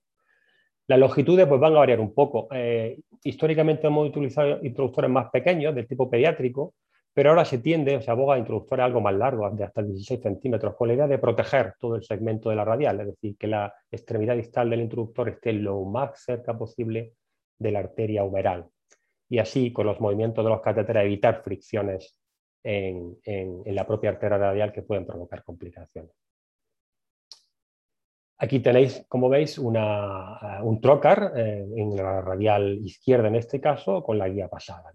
[0.88, 2.48] Las longitudes pues, van a variar un poco.
[2.52, 6.74] Eh, históricamente hemos utilizado introductores más pequeños, del tipo pediátrico,
[7.12, 10.76] pero ahora se tiende, se aboga a introductores algo más largos, de hasta 16 centímetros,
[10.76, 13.74] con la idea de proteger todo el segmento de la radial, es decir, que la
[13.90, 17.14] extremidad distal del introductor esté lo más cerca posible
[17.58, 18.66] de la arteria umeral.
[19.28, 22.16] Y así, con los movimientos de los catéteres, evitar fricciones
[22.62, 23.16] en
[23.64, 26.25] la propia arteria radial que pueden provocar complicaciones.
[28.38, 34.02] Aquí tenéis, como veis, una, un trocar eh, en la radial izquierda en este caso,
[34.02, 34.92] con la guía pasada.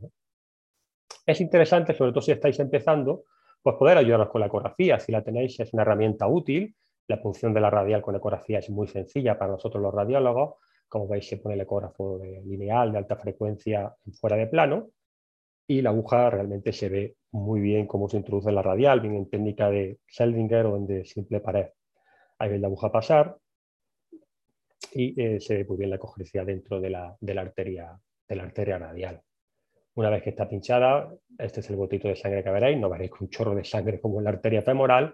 [1.25, 3.23] Es interesante, sobre todo si estáis empezando,
[3.63, 4.99] pues poder ayudaros con la ecografía.
[4.99, 6.75] Si la tenéis es una herramienta útil.
[7.07, 10.55] La función de la radial con ecografía es muy sencilla para nosotros los radiólogos.
[10.87, 14.89] Como veis, se pone el ecógrafo lineal de alta frecuencia fuera de plano
[15.67, 19.15] y la aguja realmente se ve muy bien cómo se introduce en la radial, bien
[19.15, 21.67] en técnica de Seldinger o en de simple pared
[22.41, 23.37] ahí ves la aguja pasar
[24.93, 28.79] y eh, se ve muy bien la coherencia dentro de la, arteria, de la arteria
[28.79, 29.21] radial.
[29.93, 33.11] Una vez que está pinchada, este es el botito de sangre que veréis, no veréis
[33.19, 35.13] un chorro de sangre como en la arteria femoral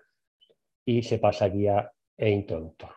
[0.86, 2.92] y se pasa guía e introductor.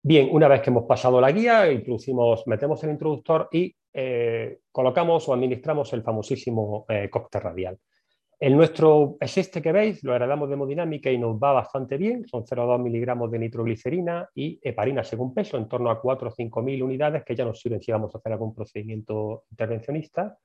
[0.00, 5.28] Bien, una vez que hemos pasado la guía, introducimos, metemos el introductor y eh, colocamos
[5.28, 7.78] o administramos el famosísimo eh, cóctel radial.
[8.40, 12.24] El nuestro es este que veis, lo heredamos de hemodinámica y nos va bastante bien,
[12.24, 16.62] son 0,2 miligramos de nitroglicerina y heparina según peso, en torno a 4 o 5
[16.62, 20.38] mil unidades que ya nos sirven si vamos a hacer algún procedimiento intervencionista.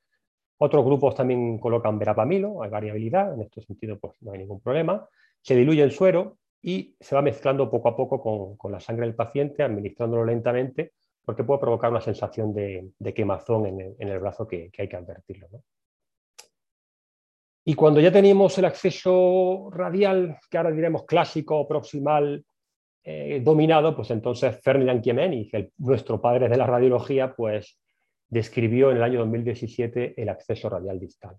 [0.57, 5.07] Otros grupos también colocan verapamilo, hay variabilidad, en este sentido pues no hay ningún problema.
[5.39, 9.13] Se diluye el suero y se va mezclando poco a poco con, la sangre del
[9.13, 14.87] paciente, administrándolo lentamente, porque puede provocar una sensación de, quemazón en el, brazo que, hay
[14.87, 15.47] que advertirlo.
[17.65, 22.43] Y cuando ya teníamos el acceso radial, que ahora diremos clásico proximal,
[23.05, 27.79] eh, dominado, pues entonces Ferdinand Kiemenich, nuestro padre de la radiología, pues
[28.27, 31.37] describió en el año 2017 el acceso radial distal.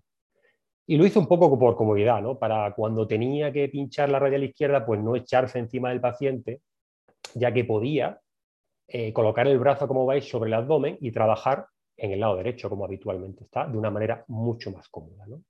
[0.87, 2.37] Y lo hizo un poco por comodidad, ¿no?
[2.37, 6.61] Para cuando tenía que pinchar la radial izquierda, pues no echarse encima del paciente,
[7.33, 8.19] ya que podía
[8.87, 11.65] eh, colocar el brazo, como veis, sobre el abdomen y trabajar
[11.97, 15.25] en el lado derecho, como habitualmente está, de una manera mucho más cómoda.
[15.25, 15.41] ¿no?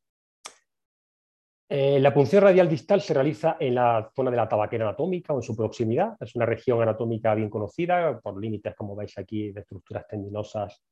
[1.67, 5.37] Eh, la punción radial distal se realiza en la zona de la tabaquera anatómica o
[5.37, 6.15] en su proximidad.
[6.19, 10.83] Es una región anatómica bien conocida por límites, como veis aquí, de estructuras tendinosas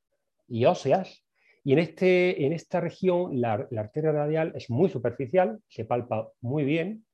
[0.47, 1.23] y óseas.
[1.63, 6.63] Y en, este, en esta región la, arteria radial es muy superficial, se palpa muy
[6.63, 7.05] bien.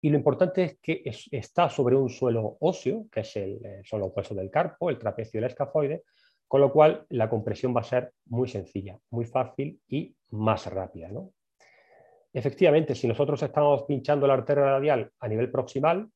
[0.00, 4.00] Y lo importante es que está sobre un suelo óseo, que es el, eh, son
[4.00, 6.02] los huesos del carpo, el trapecio y el escafoide,
[6.48, 11.08] con lo cual la compresión va a ser muy sencilla, muy fácil y más rápida.
[11.08, 11.32] ¿no?
[12.32, 16.08] Efectivamente, si nosotros estamos pinchando la arteria radial a nivel proximal,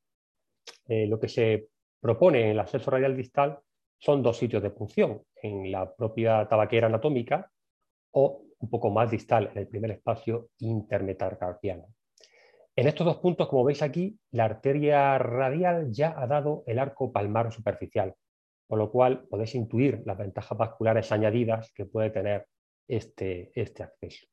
[0.89, 1.69] eh, lo que se
[2.01, 3.59] propone en el acceso radial distal
[3.99, 7.51] son dos sitios de punción, en la propia tabaquera anatómica
[8.13, 11.87] o un poco más distal, en el primer espacio intermetacarpiano.
[12.75, 17.13] En estos dos puntos, como veis aquí, la arteria radial ya ha dado el arco
[17.13, 18.15] palmar superficial,
[18.67, 22.47] por lo cual podéis intuir las ventajas vasculares añadidas que puede tener
[22.89, 24.27] este, este acceso.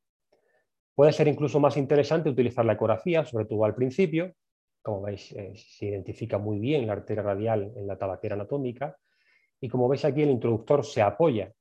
[0.95, 4.34] Puede ser incluso más interesante utilizar la ecografía, sobre todo al principio.
[4.82, 8.95] Como veis, eh, se identifica muy bien la arteria radial en la tabaquera anatómica.
[9.60, 11.51] Y como veis aquí, el introductor se apoya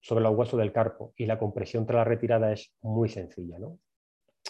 [0.00, 3.58] sobre los huesos del carpo y la compresión tras la retirada es muy sencilla.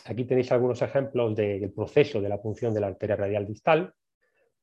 [0.06, 3.92] Aquí tenéis algunos ejemplos del proceso de la punción de la arteria radial distal,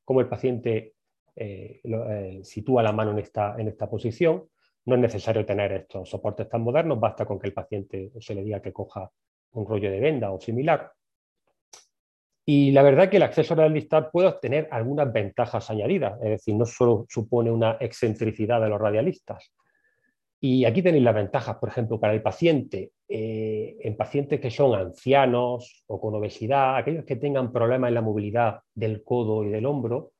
[0.03, 0.93] cómo el paciente
[1.35, 4.49] eh, eh, sitúa la mano en esta, en esta posición.
[4.85, 8.43] No es necesario tener estos soportes tan modernos, basta con que el paciente se le
[8.43, 9.11] diga que coja
[9.57, 10.91] un rollo de venda o similar.
[12.45, 16.65] Y la verdad que el acceso distal puede obtener algunas ventajas añadidas, es decir, no
[16.65, 19.51] solo supone una excentricidad de los radialistas.
[20.39, 24.75] Y aquí tenéis las ventajas, por ejemplo, para el paciente, eh, en pacientes que son
[24.75, 29.65] ancianos o con obesidad, aquellos que tengan problemas en la movilidad del codo y del
[29.65, 30.11] hombro,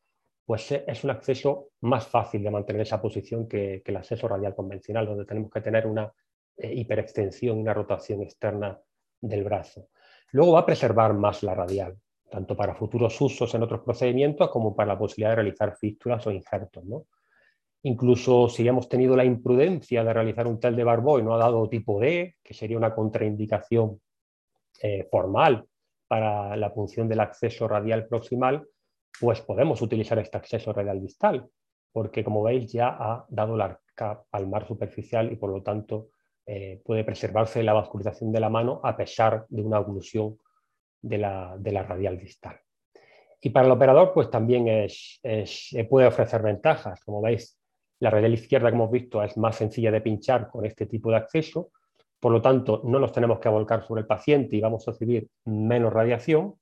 [0.46, 5.06] pues es un acceso más fácil de mantener esa posición que, el acceso radial convencional,
[5.06, 6.12] donde tenemos que tener una
[6.58, 8.78] eh, hiperextensión una rotación externa
[9.22, 9.90] del brazo.
[10.32, 11.98] Luego va a preservar más la radial,
[12.30, 16.32] tanto para futuros usos en otros procedimientos como para la posibilidad de realizar fístulas o
[16.32, 16.84] injertos.
[17.84, 21.38] Incluso si hemos tenido la imprudencia de realizar un tel de Barbo y no ha
[21.38, 24.02] dado tipo D, que sería una contraindicación
[24.82, 25.66] eh, formal
[26.08, 28.68] para la punción del acceso radial proximal,
[29.20, 31.48] pues podemos utilizar este acceso radial distal,
[31.92, 36.10] porque como veis ya ha dado la arca palmar superficial y por lo tanto
[36.48, 40.40] eh, puede preservarse la vascularización de la mano a pesar de una oclusión
[41.02, 42.58] de la, radial distal.
[43.42, 45.20] Y para el operador, pues también es,
[45.90, 47.04] puede ofrecer ventajas.
[47.04, 47.60] Como veis,
[48.00, 51.18] la radial izquierda que hemos visto es más sencilla de pinchar con este tipo de
[51.18, 51.72] acceso,
[52.20, 55.28] por lo tanto, no nos tenemos que volcar sobre el paciente y vamos a recibir
[55.46, 56.56] menos radiación.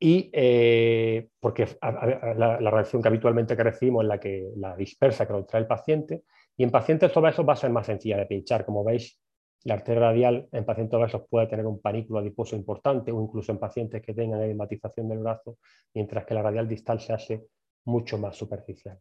[0.00, 5.32] Y eh, porque la, radiación que habitualmente que recibimos es la, que, la dispersa que
[5.32, 6.22] nos trae el paciente,
[6.56, 8.64] y en pacientes obesos va a ser más sencilla de pinchar.
[8.64, 9.18] Como veis,
[9.64, 13.58] la arteria radial en pacientes obesos puede tener un panículo adiposo importante o incluso en
[13.58, 15.58] pacientes que tengan edematización del brazo,
[15.94, 17.44] mientras que la radial distal se hace
[17.84, 18.98] mucho más superficial.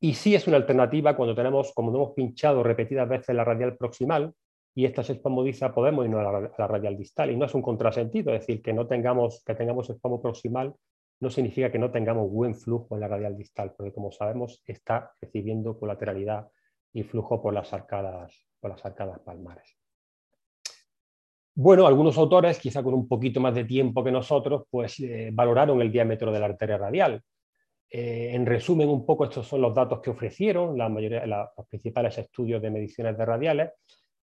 [0.00, 4.32] Y sí es una alternativa cuando tenemos, como hemos pinchado repetidas veces la radial proximal
[4.74, 7.30] y esta se espamodiza, podemos irnos a la, radial distal.
[7.30, 10.74] Y no es un contrasentido, es decir, que no tengamos, que tengamos espamo proximal
[11.24, 15.12] no significa que no tengamos buen flujo en la radial distal, porque como sabemos está
[15.20, 16.48] recibiendo colateralidad
[16.92, 19.76] y flujo por las arcadas, por las arcadas palmares.
[21.56, 25.80] Bueno, algunos autores, quizá con un poquito más de tiempo que nosotros, pues eh, valoraron
[25.80, 27.22] el diámetro de la arteria radial.
[27.90, 32.18] Eh, en resumen, un poco estos son los datos que ofrecieron la mayoría, los principales
[32.18, 33.70] estudios de mediciones de radiales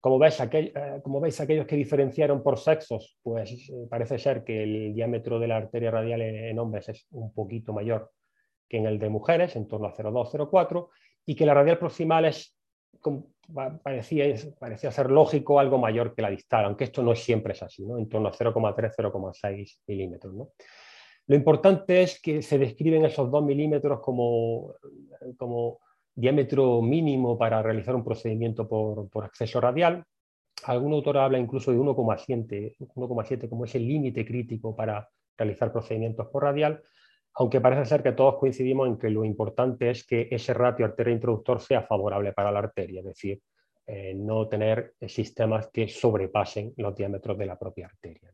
[0.06, 4.62] como veis, eh, como veis, aquellos que diferenciaron por sexos, pues eh, parece ser que
[4.62, 8.12] el diámetro de la arteria radial en, hombres es un poquito mayor
[8.68, 10.90] que en el de mujeres, en torno a 0,2-0,4,
[11.24, 12.56] y que la radial proximal es,
[13.82, 17.84] parecía, parecía ser lógico algo mayor que la distal, aunque esto no siempre es así,
[17.84, 17.98] ¿no?
[17.98, 20.34] en torno a 0,3-0,6 milímetros.
[21.26, 24.72] Lo importante es que se describen esos 2 milímetros como,
[25.36, 25.80] como
[26.16, 30.02] diámetro mínimo para realizar un procedimiento por, acceso radial.
[30.64, 36.82] Algún autor habla incluso de 1,7 como ese límite crítico para realizar procedimientos por radial,
[37.34, 41.60] aunque parece ser que todos coincidimos en que lo importante es que ese ratio arteria-introductor
[41.60, 43.42] sea favorable para la arteria, es decir,
[43.86, 48.32] eh, no tener sistemas que sobrepasen los diámetros de la propia arteria.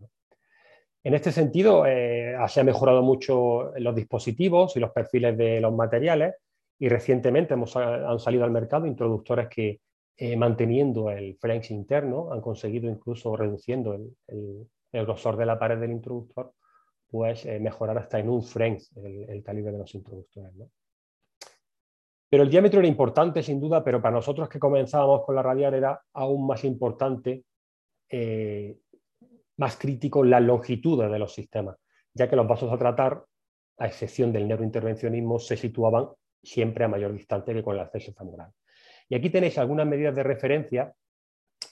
[1.05, 5.75] En este sentido, eh, se han mejorado mucho los dispositivos y los perfiles de los
[5.75, 6.37] materiales,
[6.83, 9.81] y recientemente hemos, han salido al mercado introductores que,
[10.17, 15.93] eh, manteniendo el French interno, han conseguido incluso reduciendo el, grosor de la pared del
[15.93, 16.53] introductor,
[17.09, 20.53] pues eh, mejorar hasta en un French el, calibre de los introductores.
[22.29, 25.75] Pero el diámetro era importante, sin duda, pero para nosotros que comenzábamos con la radial
[25.75, 27.45] era aún más importante,
[28.11, 28.77] eh,
[29.57, 31.77] más crítico la longitud de los sistemas,
[32.13, 33.25] ya que los vasos a tratar,
[33.79, 36.09] a excepción del neurointervencionismo, se situaban
[36.43, 38.51] siempre a mayor distancia que con el acceso femoral.
[39.09, 40.93] Y aquí tenéis algunas medidas de referencia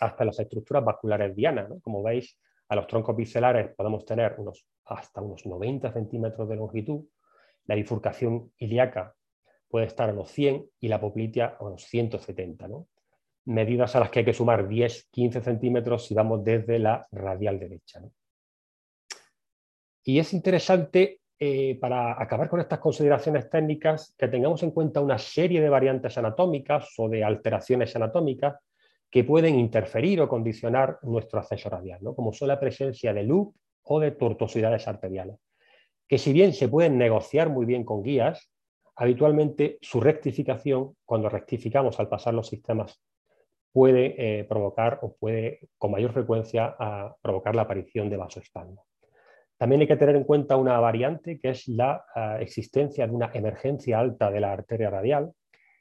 [0.01, 1.71] hasta las estructuras vasculares dianas.
[1.83, 7.05] Como veis, a los troncos biselares podemos tener unos, hasta unos 90 centímetros de longitud,
[7.67, 9.15] la bifurcación ilíaca
[9.69, 12.69] puede estar a unos 100 y la poplitea a unos 170.
[13.47, 18.03] Medidas a las que hay que sumar 10-15 centímetros si vamos desde la radial derecha.
[20.03, 25.17] Y es interesante eh, para acabar con estas consideraciones técnicas, que tengamos en cuenta una
[25.17, 28.57] serie de variantes anatómicas o de alteraciones anatómicas
[29.11, 34.01] que pueden interferir o condicionar nuestro acceso radial, como son la presencia de loop o
[34.01, 35.39] de tortuosidades arteriales,
[36.07, 38.53] que si bien se pueden negociar muy bien con guías,
[38.95, 43.03] habitualmente su rectificación, cuando rectificamos al pasar los sistemas,
[43.73, 46.77] puede eh, provocar o puede con mayor frecuencia
[47.23, 48.90] provocar la aparición de vasoespasmo.
[49.61, 53.31] También hay que tener en cuenta una variante que es la ah, existencia de una
[53.35, 55.35] emergencia alta de la arteria radial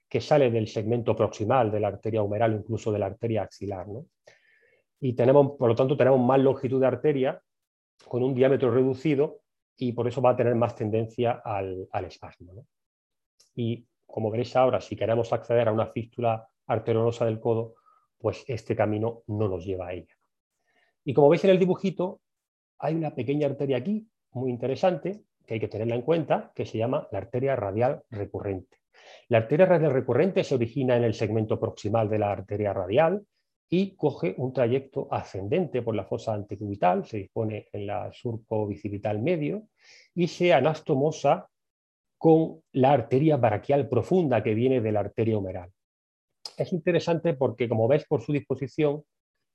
[0.09, 3.87] que sale del segmento proximal de la arteria humeral, incluso de la arteria axilar.
[4.99, 7.41] Y tenemos, por lo tanto, tenemos más longitud de arteria
[8.05, 9.43] con un diámetro reducido
[9.77, 12.65] y por eso va a tener más tendencia al, espasmo.
[13.55, 17.75] Y como veréis ahora, si queremos acceder a una fístula arteriosa del codo,
[18.17, 20.13] pues este camino no nos lleva a ella.
[21.05, 22.19] Y como veis en el dibujito,
[22.79, 26.77] hay una pequeña arteria aquí, muy interesante, que hay que tenerla en cuenta, que se
[26.77, 28.77] llama la arteria radial recurrente.
[29.27, 33.25] La arteria radial recurrente se origina en el segmento proximal de la arteria radial
[33.69, 39.21] y coge un trayecto ascendente por la fosa antecubital, se dispone en la surco bicipital
[39.21, 39.67] medio
[40.15, 41.47] y se anastomosa
[42.17, 45.71] con la arteria braquial profunda que viene de la arteria humeral.
[46.57, 49.03] Es interesante porque, como ves por su disposición,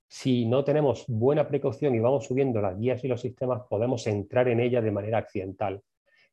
[0.09, 4.49] si no tenemos buena precaución y vamos subiendo las guías y los sistemas, podemos entrar
[4.49, 5.83] en ella de manera accidental.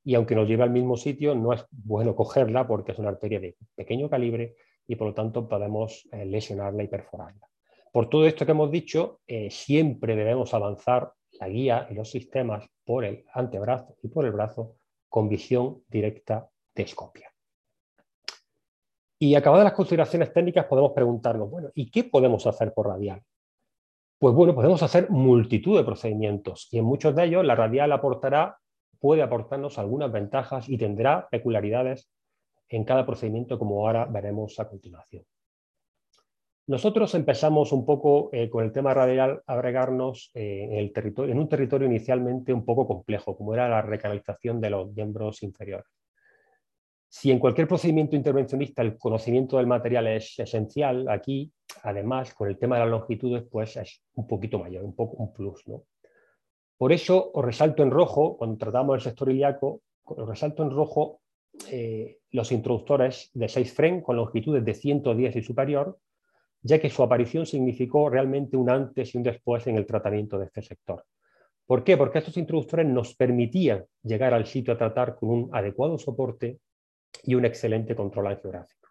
[0.04, 3.40] Y aunque nos lleve al mismo sitio, no es bueno cogerla porque es una arteria
[3.40, 4.56] de pequeño calibre
[4.88, 7.48] y por lo tanto podemos eh, lesionarla y perforarla.
[7.92, 12.66] Por todo esto que hemos dicho, eh, siempre debemos avanzar la guía y los sistemas
[12.86, 14.76] por el antebrazo y por el brazo
[15.10, 17.32] con visión directa de escopia.
[19.20, 23.22] Y acabadas las consideraciones técnicas podemos preguntarnos, bueno, ¿y qué podemos hacer por radial?
[24.22, 28.60] Pues bueno, podemos hacer multitud de procedimientos y en muchos de ellos la radial aportará,
[29.00, 32.08] puede aportarnos algunas ventajas y tendrá peculiaridades
[32.70, 35.24] en cada procedimiento como ahora veremos a continuación.
[36.68, 41.50] Nosotros empezamos un poco eh, con el tema radial a agregarnos eh, en, en un
[41.50, 45.88] territorio inicialmente un poco complejo, como era la recanalización de los miembros inferiores.
[47.14, 51.52] Si en cualquier procedimiento intervencionista el conocimiento del material es esencial, aquí,
[51.84, 55.34] además, con el tema de las longitudes, pues es un poquito mayor, un poco un
[55.34, 55.68] plus.
[55.68, 55.84] ¿no?
[56.78, 61.20] Por eso os resalto en rojo, cuando tratamos el sector ilíaco, os resalto en rojo
[61.70, 66.00] eh, los introductores de 6 fren con longitudes de 110 y superior,
[66.62, 70.46] ya que su aparición significó realmente un antes y un después en el tratamiento de
[70.46, 71.04] este sector.
[71.66, 71.98] ¿Por qué?
[71.98, 76.62] Porque estos introductores nos permitían llegar al sitio a tratar con un adecuado soporte
[77.24, 78.82] y un excelente control angiográfico.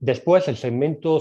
[0.00, 1.18] Después, el segmento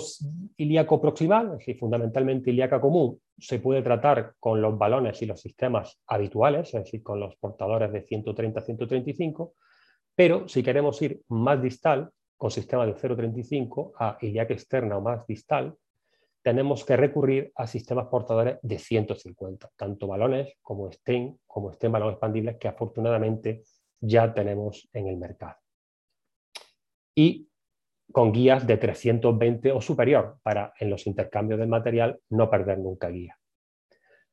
[0.55, 5.41] ilíaco proximal, es decir, fundamentalmente ilíaca común, se puede tratar con los balones y los
[5.41, 9.53] sistemas habituales, es decir, con los portadores de 130-135,
[10.13, 15.25] pero si queremos ir más distal, con sistemas de 0,35 a ilíaca externa o más
[15.25, 15.75] distal,
[16.43, 22.13] tenemos que recurrir a sistemas portadores de 150, tanto balones como estén, como estén balones
[22.13, 23.63] expandibles que afortunadamente
[23.99, 25.57] ya tenemos en el mercado
[27.17, 27.49] y
[28.11, 33.09] con guías de 320 o superior para en los intercambios de material no perder nunca
[33.09, 33.35] guía.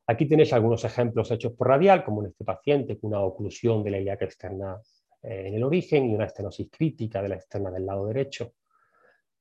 [0.06, 3.90] Aquí tenéis algunos ejemplos hechos por radial, como en este paciente con una oclusión de
[3.90, 4.78] la ilíaca externa
[5.22, 8.52] eh, en el origen y una estenosis crítica de la externa del lado derecho.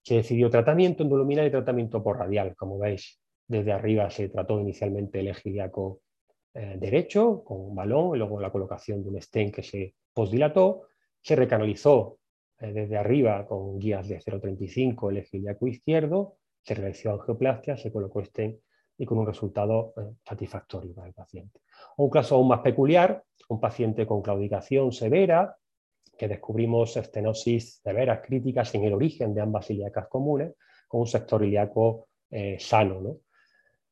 [0.02, 2.56] Se decidió tratamiento endoluminal y tratamiento por radial.
[2.56, 5.54] Como veis, desde arriba se trató inicialmente el eje
[6.54, 10.84] eh, derecho con un balón y luego la colocación de un stent que se posdilató.
[11.22, 12.20] Se recanalizó
[12.72, 18.22] desde arriba con guías de 0,35 el eje ilíaco izquierdo, se realizó angioplastia, se colocó
[18.22, 18.62] este
[18.98, 21.62] y con un resultado eh, satisfactorio para el paciente.
[21.98, 25.58] Un caso aún más peculiar, un paciente con claudicación severa,
[26.18, 30.54] que descubrimos estenosis severas críticas en el origen de ambas ilíacas comunes,
[30.88, 33.18] con un sector ilíaco eh, sano.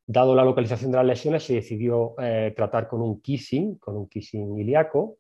[0.05, 2.15] Dado la localización de las lesiones, se decidió
[2.55, 5.17] tratar con un kissing, con un kissing ilíaco,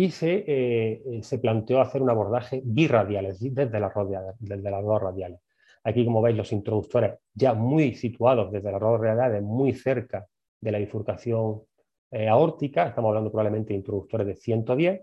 [0.00, 3.92] y eh, eh, se, planteó hacer un abordaje birradial, desde las,
[4.38, 5.40] desde las dos radiales.
[5.84, 10.26] Aquí, como veis, los introductores ya muy situados desde las dos radiales, muy cerca
[10.58, 11.62] de la bifurcación
[12.10, 15.02] eh, aórtica, estamos hablando probablemente de introductores de 110,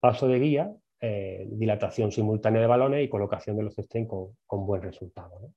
[0.00, 0.72] paso de guía,
[1.46, 3.74] dilatación simultánea de balones y colocación de los
[4.06, 5.50] con, con buen resultado.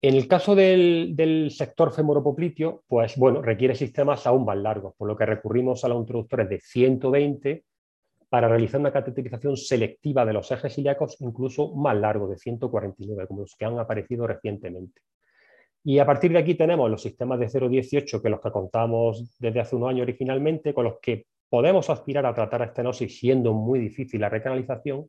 [0.00, 5.16] En el caso del, sector femoropopliteo, pues bueno, requiere sistemas aún más largos, por lo
[5.16, 7.64] que recurrimos a los introductores de 120
[8.28, 13.40] para realizar una cateterización selectiva de los ejes ilíacos incluso más largos, de 149, como
[13.40, 15.00] los que han aparecido recientemente.
[15.82, 19.60] Y a partir de aquí tenemos los sistemas de 0,18, que los que contamos desde
[19.60, 24.20] hace unos años originalmente, con los que podemos aspirar a tratar estenosis siendo muy difícil
[24.20, 25.08] la recanalización,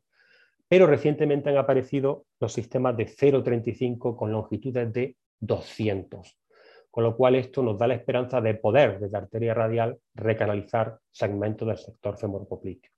[0.70, 6.38] pero recientemente han aparecido los sistemas de 0,35 con longitudes de 200,
[6.92, 11.66] con lo cual esto nos da la esperanza de poder desde arteria radial recanalizar segmentos
[11.66, 12.92] del sector femoropopliteo.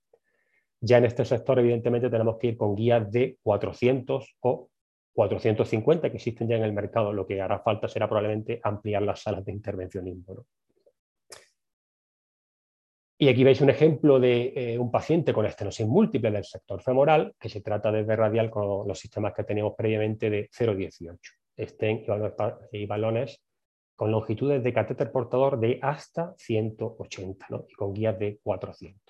[0.81, 4.69] Ya en este sector, evidentemente, tenemos que ir con guías de 400 o
[5.15, 7.11] 450 que existen ya en el mercado.
[7.11, 10.45] Lo que hará falta será probablemente ampliar las salas de intervencionismo.
[13.17, 17.35] Y aquí veis un ejemplo de eh, un paciente con estenosis múltiple del sector femoral,
[17.39, 21.17] que se trata desde radial con los sistemas que teníamos previamente de 0,18.
[21.55, 22.03] Estén
[22.71, 23.41] y balones
[23.95, 29.01] con longitudes de catéter portador de hasta 180 y con guías de 400.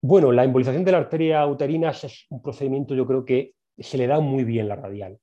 [0.00, 4.06] Bueno, la embolización de la arteria uterina es un procedimiento, yo creo que se le
[4.06, 5.18] da muy bien la radial.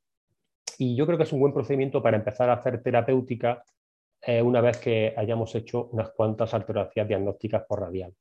[0.78, 3.64] Y yo creo que es un buen procedimiento para empezar a hacer terapéutica
[4.26, 8.14] eh, una vez que hayamos hecho unas cuantas alteraciones diagnósticas por radial.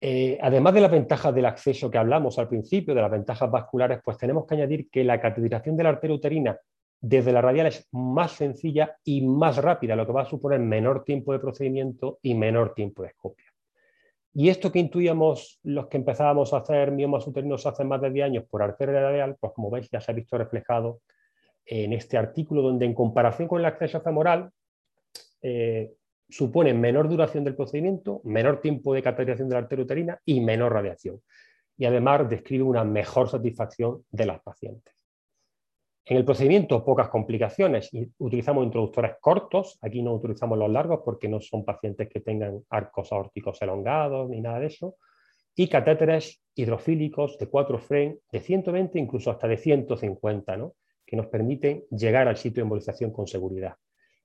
[0.00, 4.00] Eh, además de las ventajas del acceso que hablamos al principio, de las ventajas vasculares,
[4.04, 6.58] pues tenemos que añadir que la cateterización de la arteria uterina
[7.00, 11.04] desde la radial es más sencilla y más rápida, lo que va a suponer menor
[11.04, 13.46] tiempo de procedimiento y menor tiempo de escopia.
[14.34, 18.26] Y esto que intuíamos los que empezábamos a hacer miomas uterinos hace más de 10
[18.26, 21.00] años por arteria radial, pues como veis ya se ha visto reflejado
[21.64, 24.50] en este artículo donde en comparación con el acceso femoral,
[25.42, 25.92] eh,
[26.28, 30.72] suponen menor duración del procedimiento, menor tiempo de cateterización de la arteria uterina y menor
[30.72, 31.20] radiación.
[31.78, 34.94] Y además describe una mejor satisfacción de las pacientes.
[36.08, 37.90] En el procedimiento, pocas complicaciones.
[38.18, 39.76] Utilizamos introductores cortos.
[39.82, 44.40] Aquí no utilizamos los largos porque no son pacientes que tengan arcos aórticos elongados ni
[44.40, 44.96] nada de eso.
[45.56, 50.74] Y catéteres hidrofílicos de 4 frame, de 120, incluso hasta de 150, ¿no?
[51.04, 53.74] que nos permiten llegar al sitio de embolización con seguridad.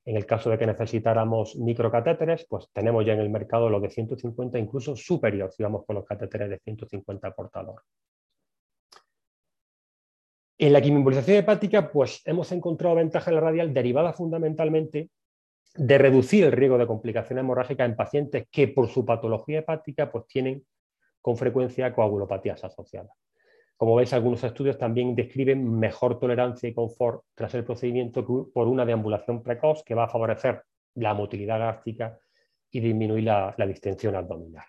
[0.06, 3.90] En el caso de que necesitáramos microcatéteres, pues tenemos ya en el mercado los de
[3.90, 7.84] 150, incluso superior, si vamos con los catéteres de 150 portador.
[10.58, 15.10] En la quimioembolización hepática, pues hemos encontrado ventaja en la radial derivada fundamentalmente
[15.76, 20.28] de reducir el riesgo de complicaciones hemorrágicas en pacientes que por su patología hepática pues
[20.28, 20.66] tienen
[21.22, 23.16] con frecuencia coagulopatías asociadas.
[23.82, 28.24] Como veis, algunos estudios también describen mejor tolerancia y confort tras el procedimiento
[28.54, 30.62] por una deambulación precoz que va a favorecer
[30.94, 32.16] la motilidad gástrica
[32.70, 34.68] y disminuir la, distensión abdominal.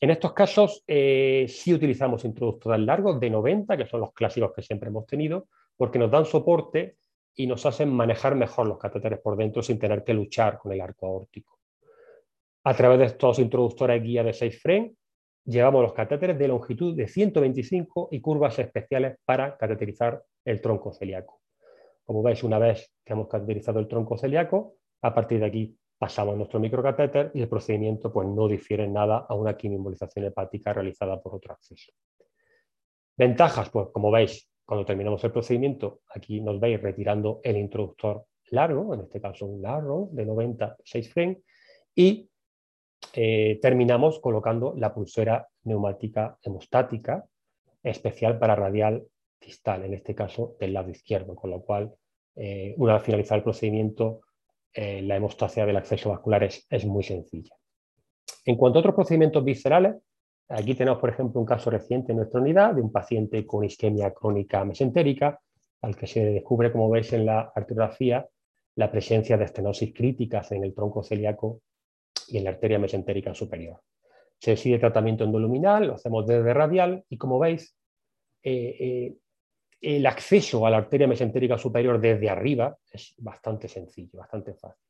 [0.00, 4.62] En estos casos eh, sí utilizamos introductores largos de 90, que son los clásicos que
[4.62, 6.96] siempre hemos tenido, porque nos dan soporte
[7.36, 10.80] y nos hacen manejar mejor los catéteres por dentro sin tener que luchar con el
[10.80, 11.60] arco aórtico.
[12.64, 14.94] A través de estos introductores guía de 6 frame
[15.48, 21.40] llevamos los catéteres de longitud de 125 y curvas especiales para cateterizar el tronco celíaco.
[22.04, 26.36] Como veis, una vez que hemos cateterizado el tronco celíaco, a partir de aquí pasamos
[26.36, 31.34] nuestro microcatéter y el procedimiento pues, no difiere nada a una quimioembolización hepática realizada por
[31.34, 31.92] otro acceso.
[33.16, 38.92] Ventajas, pues como veis, cuando terminamos el procedimiento, aquí nos veis retirando el introductor largo,
[38.94, 41.42] en este caso un largo de 96 frame,
[41.94, 42.28] y
[43.14, 47.24] eh, terminamos colocando la pulsera neumática hemostática
[47.82, 49.04] especial para radial
[49.40, 51.94] distal, en este caso del lado izquierdo, con lo cual,
[52.36, 54.20] eh, una vez finalizado el procedimiento,
[54.72, 57.54] eh, la hemostasia del acceso vascular es, es, muy sencilla.
[58.44, 59.96] En cuanto a otros procedimientos viscerales,
[60.48, 64.12] aquí tenemos, por ejemplo, un caso reciente en nuestra unidad de un paciente con isquemia
[64.12, 65.40] crónica mesentérica,
[65.82, 68.26] al que se descubre, como veis en la arteriografía,
[68.74, 71.62] la presencia de estenosis críticas en el tronco celíaco
[72.28, 73.80] y en la arteria mesentérica superior.
[74.38, 77.76] Se decide tratamiento endoluminal, lo hacemos desde radial y como veis,
[78.42, 79.16] eh, eh,
[79.80, 84.84] el acceso a la arteria mesentérica superior desde arriba es bastante sencillo, bastante fácil.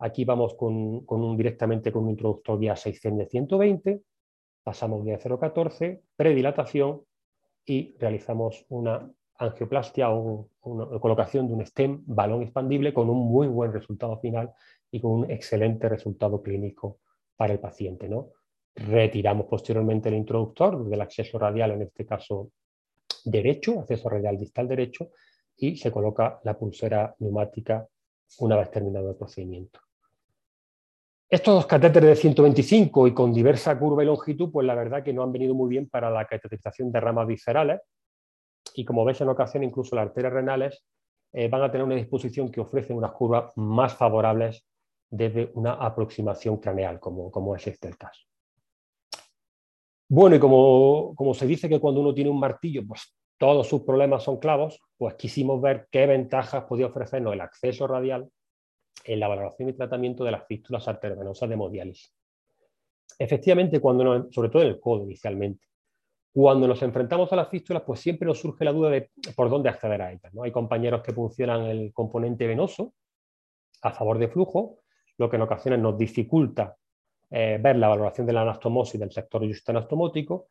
[0.00, 4.00] Aquí vamos con, un, directamente con un introductor vía 6 de 120,
[4.62, 7.02] pasamos vía 014, predilatación
[7.64, 10.48] y realizamos una angioplastia o
[11.00, 14.52] colocación de un stem balón expandible con un muy buen resultado final
[14.90, 16.98] y con un excelente resultado clínico
[17.36, 18.08] para el paciente.
[18.08, 18.30] ¿no?
[18.74, 22.50] Retiramos posteriormente el introductor del acceso radial, en este caso
[23.24, 25.10] derecho, acceso radial distal derecho,
[25.56, 27.86] y se coloca la pulsera neumática
[28.38, 29.80] una vez terminado el procedimiento.
[31.30, 35.12] Estos dos catéteres de 125 y con diversa curva y longitud, pues la verdad que
[35.12, 37.80] no han venido muy bien para la cateterización de ramas viscerales
[38.74, 40.84] y como veis en ocasión incluso las arterias renales
[41.32, 44.64] eh, van a tener una disposición que ofrece unas curvas más favorables
[45.10, 48.22] desde una aproximación craneal, como, como es este el caso.
[50.08, 53.82] Bueno, y como, como, se dice que cuando uno tiene un martillo, pues todos sus
[53.82, 58.28] problemas son clavos, pues quisimos ver qué ventajas podía ofrecernos el acceso radial
[59.04, 62.12] en la valoración y tratamiento de las fístulas arteriovenosas de hemodiálisis.
[63.18, 65.66] Efectivamente, cuando sobre todo en el codo inicialmente,
[66.32, 69.68] cuando nos enfrentamos a las fístulas, pues siempre nos surge la duda de por dónde
[69.68, 70.32] acceder a ellas.
[70.32, 70.42] ¿no?
[70.42, 72.94] Hay compañeros que funcionan el componente venoso
[73.82, 74.78] a favor de flujo
[75.18, 76.76] lo que en ocasiones nos dificulta
[77.30, 80.46] eh, ver la valoración de la anastomosis del sector justanastomótico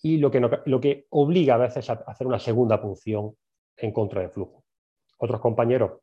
[0.00, 3.36] y lo que, lo que obliga a veces a hacer una segunda punción
[3.76, 4.64] en contra de flujo.
[5.18, 6.00] Otros compañeros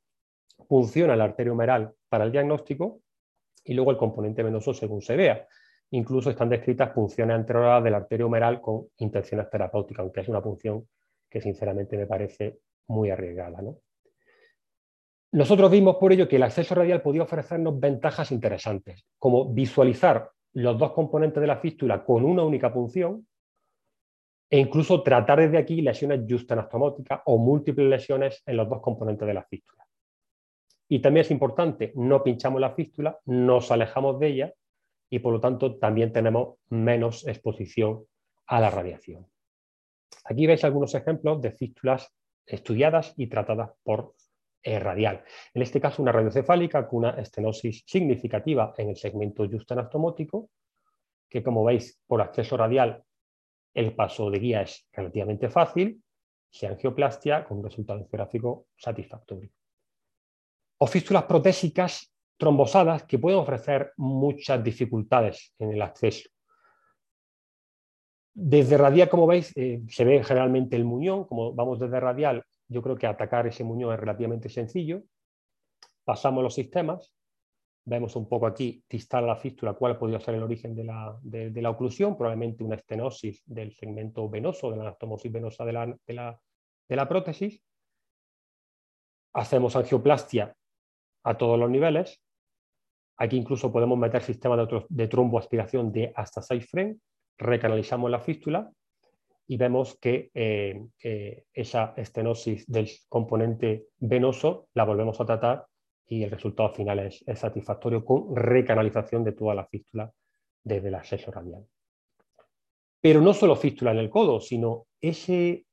[0.68, 3.02] funcionan la arteria humeral para el diagnóstico
[3.64, 5.48] y luego el componente venoso según se vea.
[5.92, 10.42] Incluso están descritas punciones anteriores de la arteria humeral con intenciones terapéuticas, aunque es una
[10.42, 10.88] punción
[11.30, 13.62] que sinceramente me parece muy arriesgada.
[13.62, 13.78] ¿no?
[15.32, 20.78] Nosotros vimos por ello que el acceso radial podía ofrecernos ventajas interesantes, como visualizar los
[20.78, 23.28] dos componentes de la fístula con una única punción
[24.50, 29.34] e incluso tratar desde aquí lesiones justanastomóticas o múltiples lesiones en los dos componentes de
[29.36, 29.86] la fístula.
[30.88, 34.54] Y también es importante, no pinchamos la fístula, nos alejamos de ella
[35.12, 38.06] y por lo tanto también tenemos menos exposición
[38.48, 39.28] a la radiación.
[40.24, 42.12] Aquí veis algunos ejemplos de fístulas
[42.48, 44.16] estudiadas y tratadas por
[44.62, 45.24] eh, radial.
[45.54, 50.50] En este caso, una radiocefálica con una estenosis significativa en el segmento justanastomótico,
[51.30, 53.04] que como veis, por acceso radial,
[53.74, 56.02] el paso de guía es relativamente fácil,
[56.52, 59.50] y angioplastia con un resultado gráfico satisfactorio.
[60.80, 66.30] O fístulas protésicas trombosadas que pueden ofrecer muchas dificultades en el acceso.
[68.34, 72.82] Desde radial, como veis, eh, se ve generalmente el muñón, como vamos desde radial, yo
[72.82, 75.04] creo que atacar ese muñón es relativamente sencillo.
[76.06, 77.14] Pasamos los sistemas,
[77.90, 81.60] Vemos un poco aquí, distal la fístula, cuál podría ser el origen de la, de,
[81.60, 86.40] la, oclusión, probablemente una estenosis del segmento venoso, de la anastomosis venosa de la,
[86.88, 87.64] de la prótesis.
[89.34, 90.56] Hacemos angioplastia
[91.24, 92.22] a todos los niveles.
[93.18, 96.98] Aquí incluso podemos meter sistemas de, de tromboaspiración de hasta 6 frames.
[97.40, 98.72] Recanalizamos la fístula
[99.50, 105.66] y vemos que eh, eh, esa estenosis del componente venoso la volvemos a tratar
[106.08, 110.12] y el resultado final es, satisfactorio con recanalización de toda la fístula
[110.64, 111.66] desde el acceso radial.
[113.02, 115.66] Pero no solo fístula en el codo, sino ese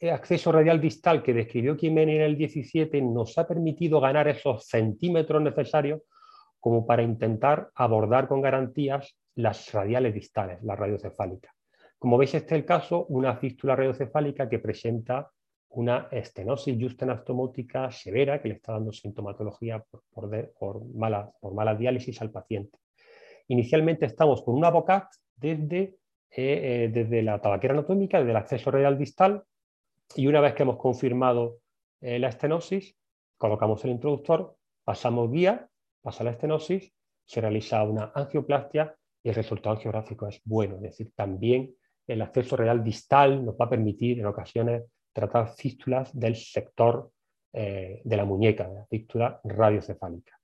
[0.00, 5.42] acceso radial distal que describió Kimeni en el 17 nos ha permitido ganar esos centímetros
[5.42, 6.02] necesarios
[6.60, 11.53] como para intentar abordar con garantías las radiales distales, las radiocefálicas.
[12.04, 15.30] Como veis, este es el caso, una fístula radiocefálica que presenta
[15.70, 19.82] una estenosis justenastomótica severa que le está dando sintomatología
[20.12, 22.76] por, mala, por diálisis al paciente.
[23.48, 25.94] Inicialmente estamos con una BOCAT desde, eh,
[26.36, 29.42] eh, desde la tabaquera anatómica, desde el acceso radial distal,
[30.14, 31.60] y una vez que hemos confirmado
[32.02, 32.94] eh, la estenosis,
[33.38, 35.70] colocamos el introductor, pasamos guía,
[36.02, 36.92] pasa la estenosis,
[37.24, 41.74] se realiza una angioplastia y el resultado angiográfico es bueno, es decir, también
[42.06, 47.10] el acceso real distal nos va a permitir en ocasiones tratar fístulas del sector
[47.52, 50.38] eh, de la muñeca, de la fístula radiocefálica.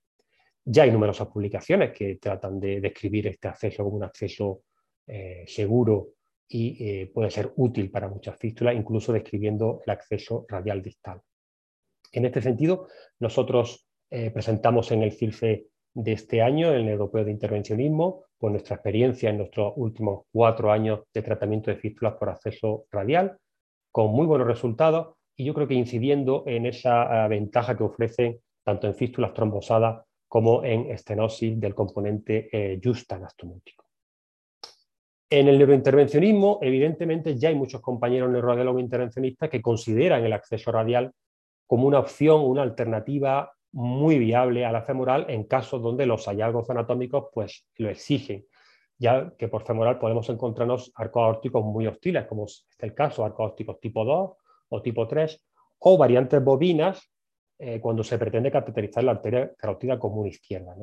[0.63, 4.63] Ya hay numerosas publicaciones que tratan de describir este acceso como un acceso
[5.07, 6.13] eh, seguro
[6.47, 11.21] y eh, puede ser útil para muchas fístulas, incluso describiendo el acceso radial distal.
[12.11, 12.87] En este sentido,
[13.19, 13.87] nosotros
[14.33, 19.37] presentamos en el CILFE de este año, el Europeo de Intervencionismo, por nuestra experiencia en
[19.37, 23.37] nuestros últimos cuatro años de tratamiento de fístulas por acceso radial,
[23.91, 28.39] con muy buenos resultados y yo creo que incidiendo en esa eh, ventaja que ofrecen
[28.65, 33.21] tanto en fístulas trombosadas como en estenosis del componente eh, justa.
[35.29, 41.11] En el neurointervencionismo, evidentemente, ya hay muchos compañeros neuroradiólogos intervencionistas que consideran el acceso radial
[41.67, 46.69] como una opción, una alternativa muy viable a la femoral en casos donde los hallazgos
[46.69, 48.45] anatómicos pues, lo exigen,
[48.97, 53.45] ya que por femoral podemos encontrarnos arcos aórticos muy hostiles, como es el caso, arcos
[53.45, 54.31] aórticos tipo 2
[54.69, 55.41] o tipo 3,
[55.79, 57.11] o variantes bovinas
[57.57, 60.75] eh, cuando se pretende cateterizar la arteria carótida común izquierda.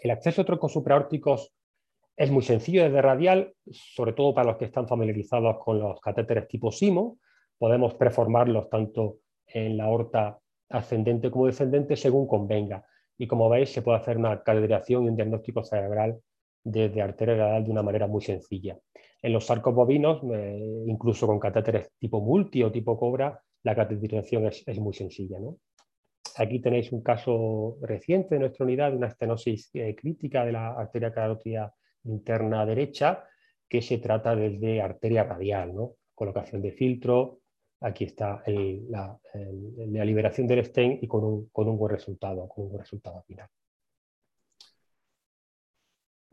[0.00, 1.52] El acceso a troncos supraórticos
[2.16, 6.48] es muy sencillo desde radial, sobre todo para los que están familiarizados con los catéteres
[6.48, 7.18] tipo SIMO.
[7.56, 10.38] Podemos preformarlos tanto en la aorta
[10.70, 12.84] ascendente como descendente según convenga.
[13.18, 16.18] Y como veis, se puede hacer una calibración y un diagnóstico cerebral
[16.64, 18.78] desde arteria radial de una manera muy sencilla.
[19.22, 24.46] En los sarcos bovinos, eh, incluso con catéteres tipo multi o tipo cobra, la cateterización
[24.46, 25.38] es, muy sencilla.
[26.36, 30.70] Aquí tenéis un caso reciente de nuestra unidad, de una estenosis eh, crítica de la
[30.72, 33.24] arteria carótida interna derecha,
[33.68, 35.96] que se trata desde arteria radial, ¿no?
[36.14, 37.40] colocación de filtro,
[37.80, 39.18] aquí está la,
[40.04, 43.48] liberación del stem y con un, buen resultado, con un buen resultado final.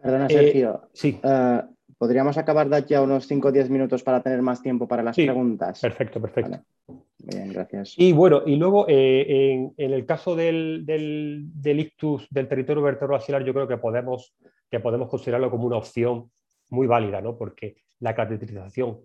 [0.01, 0.89] Perdona, eh, Sergio.
[0.93, 1.19] sí.
[1.23, 1.61] Eh,
[1.97, 5.15] ¿Podríamos acabar de ya unos 5 o 10 minutos para tener más tiempo para las
[5.15, 5.79] preguntas?
[5.81, 6.59] Perfecto, perfecto.
[7.17, 7.95] Bien, gracias.
[7.97, 13.53] Y bueno, y luego eh, en, el caso del, del, ictus del territorio vertebroaxilar, yo
[13.53, 14.35] creo que podemos,
[14.69, 16.29] que podemos considerarlo como una opción
[16.69, 17.35] muy válida, ¿no?
[17.35, 18.99] porque la cateterización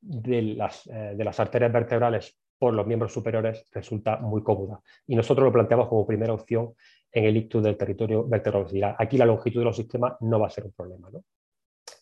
[0.00, 4.80] de las, eh, de las arterias vertebrales por los miembros superiores resulta muy cómoda.
[5.06, 6.74] Y nosotros lo planteamos como primera opción
[7.10, 8.66] en el ictus del territorio vertebral.
[8.98, 11.08] Aquí la longitud de los sistemas no va a ser un problema.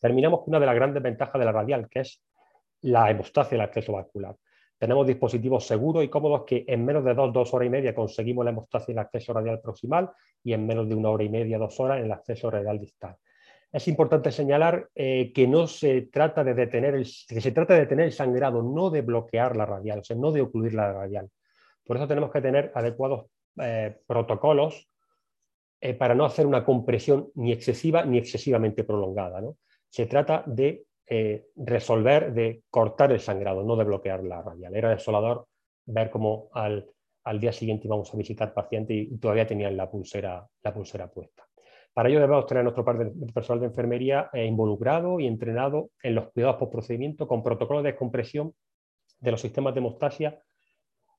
[0.01, 2.23] Terminamos con una de las grandes ventajas de la radial, que es
[2.83, 4.37] la hemostasia del acceso vascular.
[4.79, 8.45] Tenemos dispositivos seguros y cómodos que en menos de dos, dos horas y media conseguimos
[8.45, 10.11] la hemostasia en el acceso radial proximal
[10.45, 13.17] y en menos de una hora y media, dos horas en el acceso radial distal
[13.73, 17.81] es importante señalar eh, que no se trata de detener el, que se trata de
[17.81, 21.29] detener el sangrado, no de bloquear la radial, o sea, no de ocluir la radial.
[21.85, 23.27] Por eso tenemos que tener adecuados
[23.61, 24.89] eh, protocolos
[25.81, 29.43] eh, para no hacer una compresión ni excesiva ni excesivamente prolongada.
[29.89, 30.85] Se trata de
[31.57, 34.77] resolver, de cortar el sangrado, no de bloquear la radial.
[34.77, 35.47] Era desolador
[35.87, 36.87] ver cómo al,
[37.41, 41.48] día siguiente íbamos a visitar pacientes y, todavía tenían la pulsera, la pulsera puesta.
[41.93, 46.57] Para ello debemos tener nuestro personal de enfermería eh, involucrado y entrenado en los cuidados
[46.57, 48.55] post procedimiento con protocolos de descompresión
[49.19, 50.41] de los sistemas de hemostasia,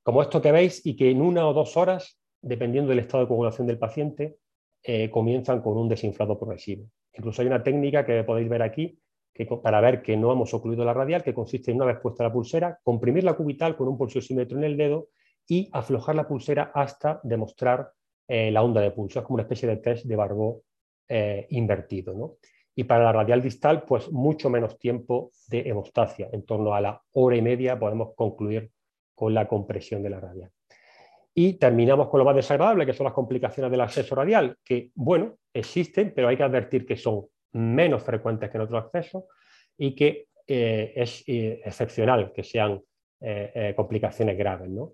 [0.04, 3.28] como esto que veis, y que en una o dos horas, dependiendo del estado de
[3.28, 4.38] coagulación del paciente,
[4.82, 6.90] eh, comienzan con un desinflado progresivo.
[7.14, 8.98] Incluso hay una técnica que podéis ver aquí
[9.34, 12.24] que, para ver que no hemos ocluido la radial, que consiste en una vez puesta
[12.24, 15.10] la pulsera, comprimir la cubital con un pulsiosímetro en el dedo
[15.48, 17.92] y aflojar la pulsera hasta demostrar
[18.32, 19.18] eh, la onda de pulso.
[19.18, 20.62] Es como una especie de test de Barbeau
[21.08, 22.14] eh, invertido.
[22.14, 22.36] ¿no?
[22.76, 26.30] Y para la radial distal, pues mucho menos tiempo de hemostasia.
[26.32, 28.70] En torno a la hora y media podemos concluir
[29.16, 30.52] con la compresión de la radial.
[31.34, 35.38] Y terminamos con lo más desagradable, que son las complicaciones del acceso radial, que, bueno,
[35.52, 39.24] existen, pero hay que advertir que son menos frecuentes que en otros accesos
[39.76, 42.80] y que eh, es excepcional que sean
[43.76, 44.70] complicaciones graves.
[44.70, 44.94] ¿no?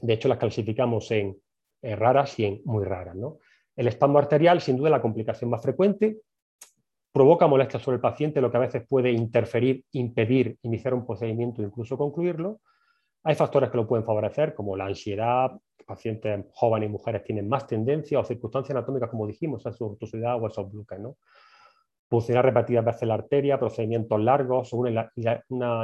[0.00, 1.36] De hecho, las clasificamos en
[1.82, 3.16] raras y en muy raras.
[3.16, 3.38] ¿no?
[3.76, 6.18] El espasmo arterial, sin duda, la complicación más frecuente,
[7.12, 11.62] provoca molestias sobre el paciente, lo que a veces puede interferir, impedir iniciar un procedimiento
[11.62, 12.60] e incluso concluirlo.
[13.24, 15.52] Hay factores que lo pueden favorecer, como la ansiedad,
[15.86, 20.40] pacientes jóvenes y mujeres tienen más tendencia, o circunstancias anatómicas, como dijimos, a su ortosidad
[20.40, 20.98] o esos bloques.
[21.00, 21.16] ¿no?
[22.10, 25.10] Repetidas veces la arteria, procedimientos largos o una,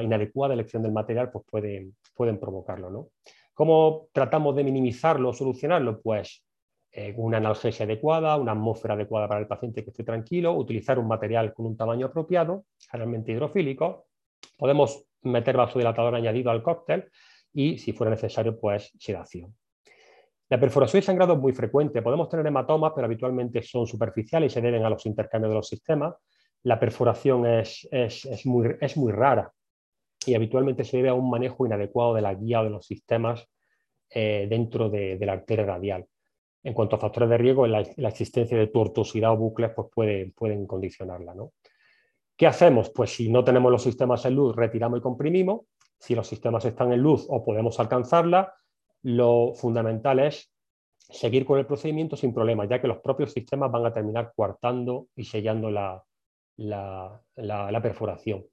[0.03, 2.91] inadecuada elección del material pues pueden, pueden provocarlo.
[2.91, 3.09] ¿no?
[3.55, 6.01] ¿Cómo tratamos de minimizarlo o solucionarlo?
[6.03, 6.45] Pues
[6.91, 11.07] eh, una analgesia adecuada, una atmósfera adecuada para el paciente que esté tranquilo, utilizar un
[11.07, 14.07] material con un tamaño apropiado, generalmente hidrofílico.
[14.59, 17.11] Podemos meter vasodilatador añadido al cóctel
[17.53, 19.55] y, si fuera necesario, pues sedación.
[20.49, 22.03] La perforación y sangrado es muy frecuente.
[22.03, 25.69] Podemos tener hematomas, pero habitualmente son superficiales y se deben a los intercambios de los
[25.69, 26.15] sistemas.
[26.65, 27.89] La perforación es,
[28.45, 29.53] muy, es muy, rara
[30.29, 33.49] y habitualmente se debe a un manejo inadecuado de la guía o de los sistemas
[34.11, 36.07] eh, dentro de, la arteria radial.
[36.63, 39.89] En cuanto a factores de riesgo, la, existencia de tortuosidad o bucles pues
[40.35, 41.35] pueden condicionarla.
[42.37, 42.91] ¿Qué hacemos?
[42.91, 45.63] Pues si no tenemos los sistemas en luz, retiramos y comprimimos.
[45.99, 48.55] Si los sistemas están en luz o podemos alcanzarla,
[49.03, 50.51] lo fundamental es
[50.99, 55.09] seguir con el procedimiento sin problemas, ya que los propios sistemas van a terminar coartando
[55.15, 56.03] y sellando la,
[57.83, 58.45] perforación.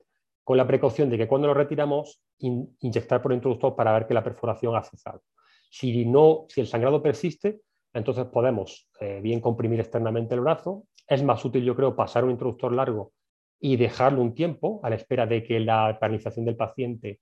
[0.44, 4.24] Con la precaución de que cuando lo retiramos, inyectar por introductor para ver que la
[4.24, 5.22] perforación ha cesado.
[5.70, 7.62] Si, no, si el sangrado persiste,
[7.94, 10.86] entonces podemos eh, bien comprimir externamente el brazo.
[11.08, 13.14] Es más útil, yo creo, pasar un introductor largo
[13.60, 17.20] y dejarlo un tiempo a la espera de que la paralización del paciente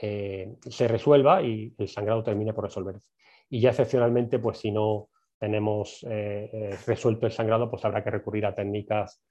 [0.00, 3.10] eh, se resuelva y el sangrado termine por resolverse.
[3.50, 5.08] Y ya excepcionalmente, pues si no
[5.38, 9.22] tenemos eh, resuelto el sangrado, pues habrá que recurrir a técnicas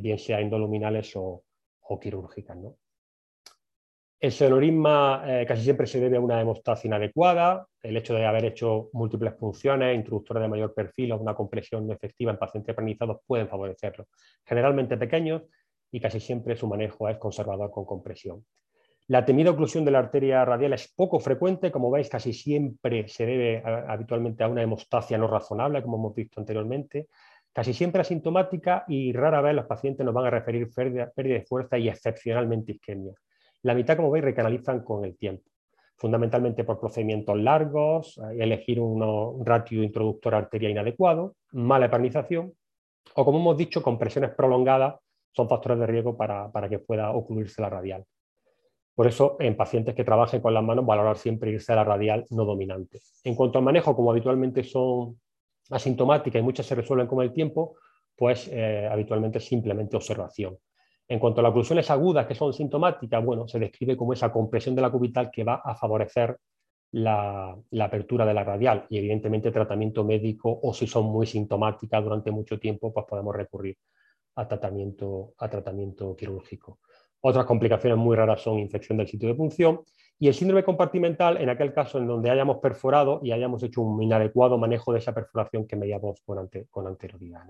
[0.00, 1.42] bien sea indoluminales o,
[1.84, 2.56] o quirúrgicas.
[2.56, 2.76] ¿no?
[4.20, 8.88] El sonorisma casi siempre se debe a una hemostasia inadecuada, el hecho de haber hecho
[8.92, 13.48] múltiples funciones, introductores de mayor perfil o una compresión no efectiva en pacientes pranizados pueden
[13.48, 14.06] favorecerlo.
[14.46, 15.42] Generalmente pequeños
[15.90, 18.44] y casi siempre su manejo es conservador con compresión.
[19.08, 23.26] La temida oclusión de la arteria radial es poco frecuente, como veis, casi siempre se
[23.26, 27.08] debe habitualmente a una hemostasia no razonable, como hemos visto anteriormente,
[27.54, 31.78] casi siempre asintomática y rara vez los pacientes nos van a referir pérdida, de fuerza
[31.78, 33.14] y excepcionalmente isquemia.
[33.62, 35.44] La mitad, como veis, recanalizan con el tiempo,
[35.96, 42.52] fundamentalmente por procedimientos largos, eh, elegir un ratio introductor arteria inadecuado, mala heparinización
[43.14, 44.96] o, como hemos dicho, compresiones prolongadas
[45.30, 48.04] son factores de riesgo para, para que pueda ocluirse la radial.
[48.96, 52.24] Por eso, en pacientes que trabajen con las manos, valorar siempre irse a la radial
[52.30, 53.00] no dominante.
[53.24, 55.20] En cuanto al manejo, como habitualmente son
[55.70, 57.76] asintomáticas y muchas se resuelven con el tiempo,
[58.16, 60.56] pues eh, habitualmente simplemente observación.
[61.06, 64.74] En cuanto a las oclusiones agudas que son sintomáticas, bueno, se describe como esa compresión
[64.74, 66.38] de la cubital que va a favorecer
[66.92, 72.30] la, apertura de la radial y evidentemente tratamiento médico o si son muy sintomáticas durante
[72.30, 73.76] mucho tiempo, pues podemos recurrir
[74.36, 76.78] a tratamiento, a tratamiento quirúrgico.
[77.20, 79.80] Otras complicaciones muy raras son infección del sitio de punción
[80.18, 84.02] y el síndrome compartimental en aquel caso en donde hayamos perforado y hayamos hecho un
[84.02, 87.44] inadecuado manejo de esa perforación que medíamos con, con anterioridad.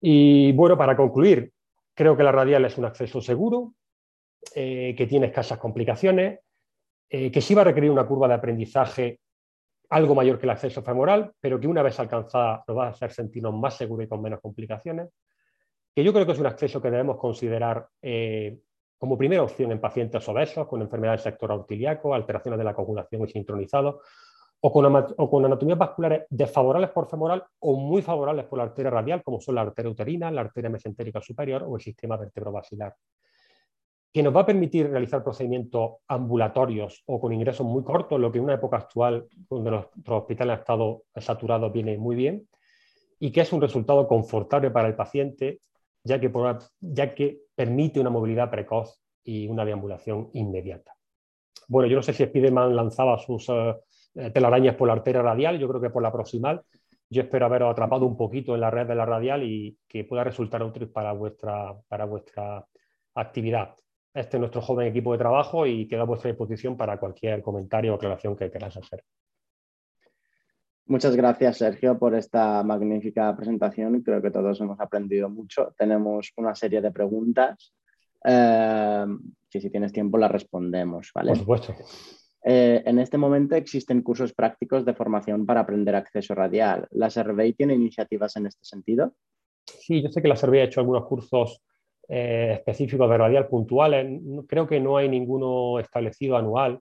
[0.00, 1.52] Y bueno, para concluir,
[1.94, 3.74] creo que la radial es un acceso seguro,
[4.54, 6.40] eh, que tiene escasas complicaciones,
[7.08, 9.20] eh, que sí va a requerir una curva de aprendizaje
[9.90, 13.12] algo mayor que el acceso femoral, pero que una vez alcanzada nos va a hacer
[13.12, 15.10] sentirnos más seguros y con menos complicaciones
[15.94, 18.58] que yo creo que es un acceso que debemos considerar eh,
[19.02, 23.24] como primera opción en pacientes obesos con enfermedades del sector auxiliaco, alteraciones de la coagulación
[23.24, 24.02] y sincronizado,
[24.60, 28.92] o con, o con anatomías vasculares desfavorables por femoral o muy favorables por la arteria
[28.92, 32.94] radial, como son la arteria uterina, la arteria mesentérica superior o el sistema vertebrovascular,
[34.12, 38.38] que nos va a permitir realizar procedimientos ambulatorios o con ingresos muy cortos, lo que
[38.38, 42.46] en una época actual, donde nuestros hospitales han estado saturados, viene muy bien,
[43.18, 45.58] y que es un resultado confortable para el paciente
[46.04, 46.20] ya
[47.14, 50.94] que, permite una movilidad precoz y una deambulación inmediata.
[51.68, 55.68] Bueno, yo no sé si Spiderman lanzaba sus eh, telarañas por la arteria radial, yo
[55.68, 56.62] creo que por la proximal.
[57.08, 60.24] Yo espero haberos atrapado un poquito en la red de la radial y que pueda
[60.24, 62.66] resultar útil para vuestra, para vuestra
[63.14, 63.74] actividad.
[64.14, 67.92] Este es nuestro joven equipo de trabajo y queda a vuestra disposición para cualquier comentario
[67.92, 69.04] o aclaración que queráis hacer.
[70.86, 74.02] Muchas gracias, Sergio, por esta magnífica presentación.
[74.02, 75.72] Creo que todos hemos aprendido mucho.
[75.78, 77.72] Tenemos una serie de preguntas
[78.24, 79.06] eh,
[79.48, 81.30] que si tienes tiempo las respondemos, ¿vale?
[81.30, 81.74] Por supuesto.
[82.44, 86.88] Eh, en este momento existen cursos prácticos de formación para aprender acceso radial.
[86.90, 89.14] ¿La Survey tiene iniciativas en este sentido?
[89.64, 91.62] Sí, yo sé que la Survey ha hecho algunos cursos
[92.08, 94.20] eh, específicos de radial puntuales.
[94.48, 96.80] Creo que no hay ninguno establecido anual.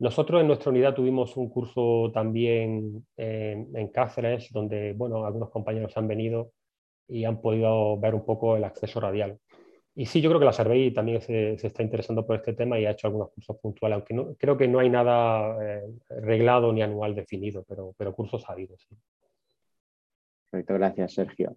[0.00, 6.06] Nosotros en nuestra unidad tuvimos un curso también en Cáceres, donde bueno, algunos compañeros han
[6.06, 6.52] venido
[7.08, 9.38] y han podido ver un poco el acceso radial.
[9.98, 12.86] Y sí, yo creo que la Survey también se, está interesando por este tema y
[12.86, 16.82] ha hecho algunos cursos puntuales, aunque no, creo que no hay nada eh, reglado ni
[16.82, 18.76] anual definido, pero, pero cursos ha habido.
[20.50, 21.56] Perfecto, gracias, Sergio.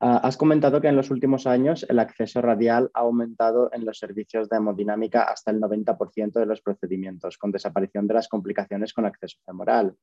[0.00, 3.98] Ah, has comentado que en los últimos años el acceso radial ha aumentado en los
[3.98, 9.06] servicios de hemodinámica hasta el 90% de los procedimientos, con desaparición de las complicaciones con
[9.06, 9.96] acceso femoral.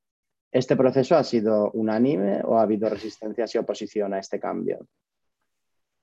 [0.52, 4.80] ¿Este proceso ha sido unánime o ha habido resistencias y oposición a este cambio?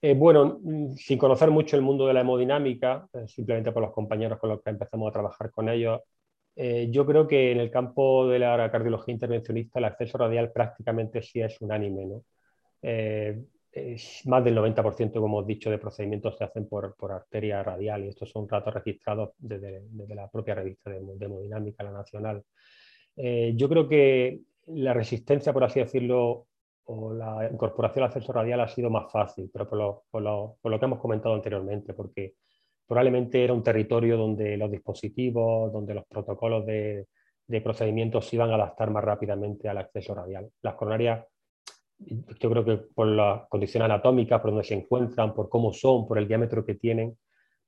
[0.00, 3.92] Eh, bueno, mm, sin conocer mucho el mundo de la hemodinámica, eh, simplemente por los
[3.92, 6.00] compañeros con los que empezamos a trabajar con ellos,
[6.54, 11.20] eh, yo creo que en el campo de la cardiología intervencionista el acceso radial prácticamente
[11.22, 12.06] sí es unánime.
[12.06, 12.22] ¿no?
[14.26, 18.30] Más del 90%, como hemos dicho, de procedimientos se hacen por, arteria radial y estos
[18.30, 19.82] son datos registrados desde,
[20.14, 22.42] la propia revista de, hemodinámica, la nacional.
[23.16, 26.46] Eh, yo creo que la resistencia, por así decirlo,
[26.84, 29.68] o la incorporación al acceso radial ha sido más fácil, pero
[30.10, 32.34] por lo, que hemos comentado anteriormente, porque
[32.86, 37.06] probablemente era un territorio donde los dispositivos, donde los protocolos de,
[37.46, 40.50] de procedimientos se iban a adaptar más rápidamente al acceso radial.
[40.62, 41.26] Las coronarias
[41.98, 46.18] yo creo que por la condición anatómica, por donde se encuentran, por cómo son, por
[46.18, 47.18] el diámetro que tienen,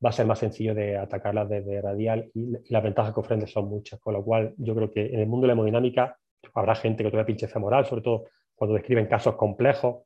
[0.05, 3.68] va a ser más sencillo de atacarlas desde radial y, las ventajas que ofrecen son
[3.68, 6.16] muchas, con lo cual yo creo que en el mundo de la hemodinámica
[6.55, 8.24] habrá gente que todavía pinche femoral, sobre todo
[8.55, 10.05] cuando describen casos complejos,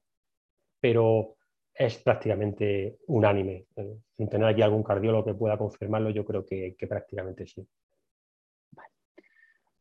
[0.81, 1.37] pero
[1.73, 3.67] es prácticamente unánime.
[3.77, 7.67] Eh, sin tener aquí algún cardiólogo que pueda confirmarlo, yo creo que prácticamente sí.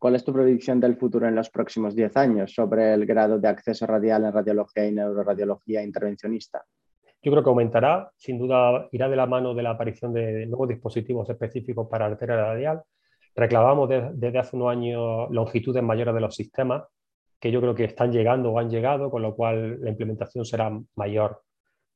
[0.03, 3.47] ¿Cuál es tu predicción del futuro en los próximos 10 años sobre el grado de
[3.47, 6.61] acceso radial en radiología y neuroradiología intervencionista?
[7.21, 10.67] Yo creo que aumentará, sin duda irá de la mano de la aparición de nuevos
[10.67, 12.81] dispositivos específicos para arteria radial.
[13.33, 16.83] Reclamamos desde hace unos años longitudes mayores de los sistemas,
[17.39, 20.69] que yo creo que están llegando o han llegado, con lo cual la implementación será
[20.95, 21.43] mayor,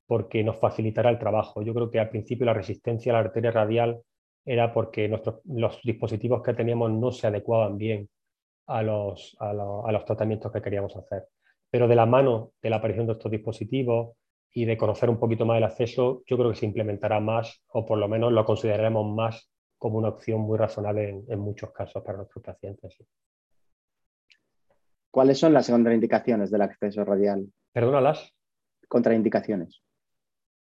[0.06, 1.62] porque nos facilitará el trabajo.
[1.62, 4.00] Yo creo que al principio la resistencia a la arteria radial
[4.48, 8.10] era porque nuestros, los dispositivos que teníamos no se adecuaban bien
[8.68, 11.28] a los, a, los tratamientos que queríamos hacer.
[11.70, 14.16] Pero de la mano de la aparición de estos dispositivos
[14.54, 17.86] y de conocer un poquito más el acceso, yo creo que se implementará más o
[17.86, 22.18] por lo menos lo consideraremos más como una opción muy razonable en, muchos casos para
[22.18, 22.98] nuestros pacientes.
[25.12, 27.52] ¿Cuáles son las contraindicaciones del acceso radial?
[27.74, 28.34] Perdona, las
[28.88, 29.82] contraindicaciones.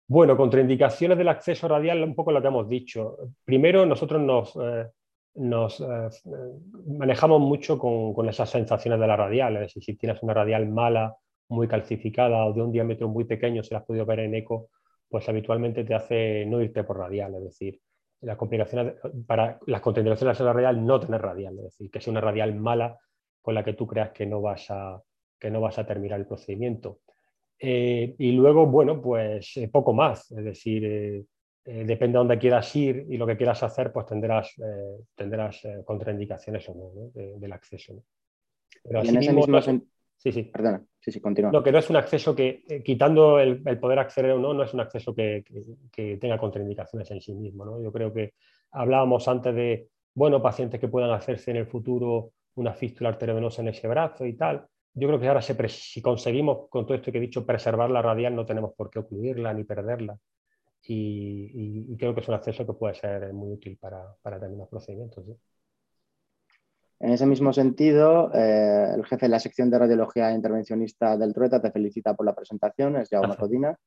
[0.09, 3.16] Bueno, contraindicaciones del acceso radial, un poco lo que hemos dicho.
[3.44, 4.88] Primero, nosotros nos, eh,
[5.34, 6.09] eh,
[6.86, 9.57] manejamos mucho con, esas sensaciones de la radial.
[9.57, 11.16] Es decir, si tienes una radial mala,
[11.48, 14.68] muy calcificada o de un diámetro muy pequeño, si la has podido ver en eco,
[15.09, 17.34] pues habitualmente te hace no irte por radial.
[17.36, 17.80] Es decir,
[18.20, 18.94] las complicaciones
[19.26, 21.59] para las contraindicaciones de la radial, no tener radial.
[21.59, 22.96] Es decir, que sea una radial mala
[23.42, 24.68] con la que tú creas que no vas
[25.38, 27.00] que no vas a terminar el procedimiento.
[27.59, 31.24] Eh, y luego, bueno, pues eh, poco más, es decir, eh,
[31.64, 34.54] depende de dónde quieras ir y lo que quieras hacer, pues tendrás,
[35.14, 38.04] tendrás contraindicaciones o no, del acceso.
[38.82, 39.61] Pero en ese mismo
[40.18, 40.44] Sí, sí.
[40.44, 41.52] Perdona, sí, sí, continúa.
[41.52, 44.72] No, que no es un acceso que, quitando el, poder acceder o no, no es
[44.72, 45.44] un acceso que,
[45.92, 47.66] que, tenga contraindicaciones en sí mismo.
[47.66, 47.82] ¿no?
[47.82, 48.32] Yo creo que
[48.72, 53.68] hablábamos antes de, bueno, pacientes que puedan hacerse en el futuro una fístula arteriovenosa en
[53.68, 54.66] ese brazo y tal
[54.99, 58.34] yo creo que ahora si conseguimos con todo esto que he dicho preservar la radial,
[58.34, 60.18] no tenemos por qué ocluirla ni perderla.
[60.88, 65.24] Y, creo que es un acceso que puede ser muy útil para, para determinados procedimientos.
[66.99, 71.61] En ese mismo sentido, eh, el jefe de la sección de radiología intervencionista del Trueta
[71.61, 73.78] te felicita por la presentación, es Jaume Codina,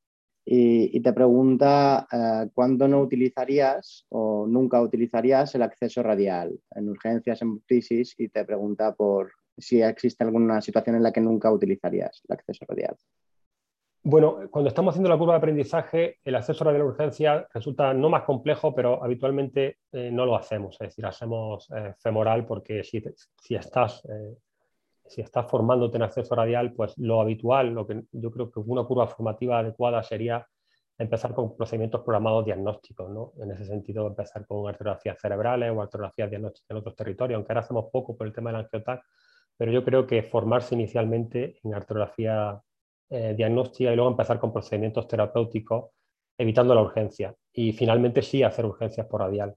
[0.45, 7.41] y, te pregunta eh, cuándo no utilizarías o nunca utilizarías el acceso radial en urgencias,
[7.41, 12.21] en crisis, y te pregunta por si existe alguna situación en la que nunca utilizarías
[12.27, 12.95] el acceso radial.
[14.01, 18.09] Bueno, cuando estamos haciendo la curva de aprendizaje, el acceso radial de urgencia resulta no
[18.09, 20.75] más complejo, pero habitualmente eh, no lo hacemos.
[20.79, 23.03] Es decir, hacemos eh, femoral porque si,
[23.41, 24.37] si estás, eh,
[25.05, 28.85] si estás formándote en acceso radial, pues lo habitual, lo que yo creo que una
[28.85, 30.47] curva formativa adecuada sería
[30.97, 33.33] empezar con procedimientos programados diagnósticos, ¿no?
[33.41, 37.61] En ese sentido, empezar con arteriografías cerebrales o arteriografías diagnósticas en otros territorios, aunque ahora
[37.61, 39.01] hacemos poco por el tema del angiotac,
[39.59, 42.61] pero yo creo que formarse inicialmente en artrografía
[43.09, 45.91] eh, diagnóstica y luego empezar con procedimientos terapéuticos,
[46.37, 47.35] evitando la urgencia.
[47.51, 49.53] Y finalmente sí hacer urgencias por radial.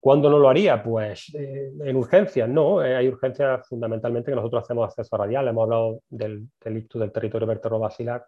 [0.00, 0.82] ¿Cuándo no lo haría?
[0.82, 2.84] Pues eh, en urgencias, no.
[2.84, 5.46] Eh, hay urgencias fundamentalmente que nosotros hacemos acceso radial.
[5.46, 8.26] Hemos hablado del, del ictus del territorio vertebrovascular.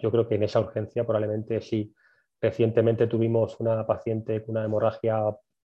[0.00, 1.94] Yo creo que en esa urgencia probablemente sí.
[2.40, 5.22] Recientemente tuvimos una paciente con una hemorragia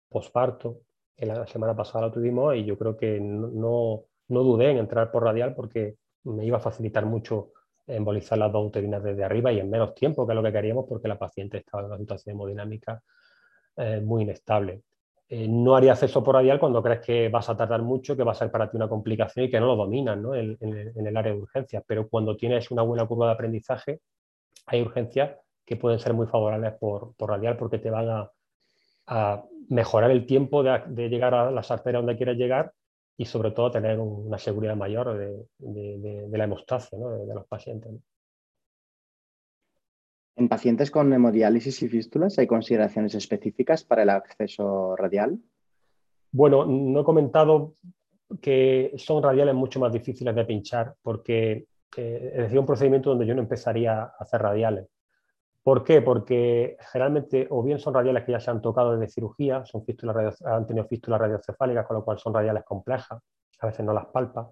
[0.09, 0.83] posparto.
[1.17, 5.25] En la semana pasada lo tuvimos y yo creo que no dudé en entrar por
[5.25, 7.53] radial porque me iba a facilitar mucho
[7.87, 11.09] embolizar las dos uterinas desde arriba y en menos tiempo que lo que queríamos porque
[11.09, 13.03] la paciente estaba en una situación hemodinámica
[13.77, 14.83] eh, muy inestable.
[15.31, 18.33] Eh, no haría acceso por radial cuando crees que vas a tardar mucho, que va
[18.33, 21.39] a ser para ti una complicación y que no lo dominas En, el área de
[21.39, 21.83] urgencias.
[21.87, 24.01] Pero cuando tienes una buena curva de aprendizaje,
[24.67, 30.27] hay urgencias que pueden ser muy favorables por, radial porque te van a, mejorar el
[30.27, 32.73] tiempo de, llegar a las arterias donde quieres llegar
[33.19, 37.93] y sobre todo tener una seguridad mayor de, la hemostasia de, los pacientes.
[40.37, 45.37] ¿En pacientes con hemodiálisis y fístulas hay consideraciones específicas para el acceso radial?
[46.31, 47.75] Bueno, no he comentado
[48.41, 51.67] que son radiales mucho más difíciles de pinchar porque
[51.97, 54.87] eh, es decir, un procedimiento donde yo no empezaría a hacer radiales.
[55.69, 56.01] ¿Por qué?
[56.01, 60.41] Porque generalmente o bien son radiales que ya se han tocado desde cirugía, son fístulas
[60.43, 63.21] han tenido fístulas radiocefálicas, con lo cual son radiales complejas,
[63.61, 64.51] a veces no las palpa,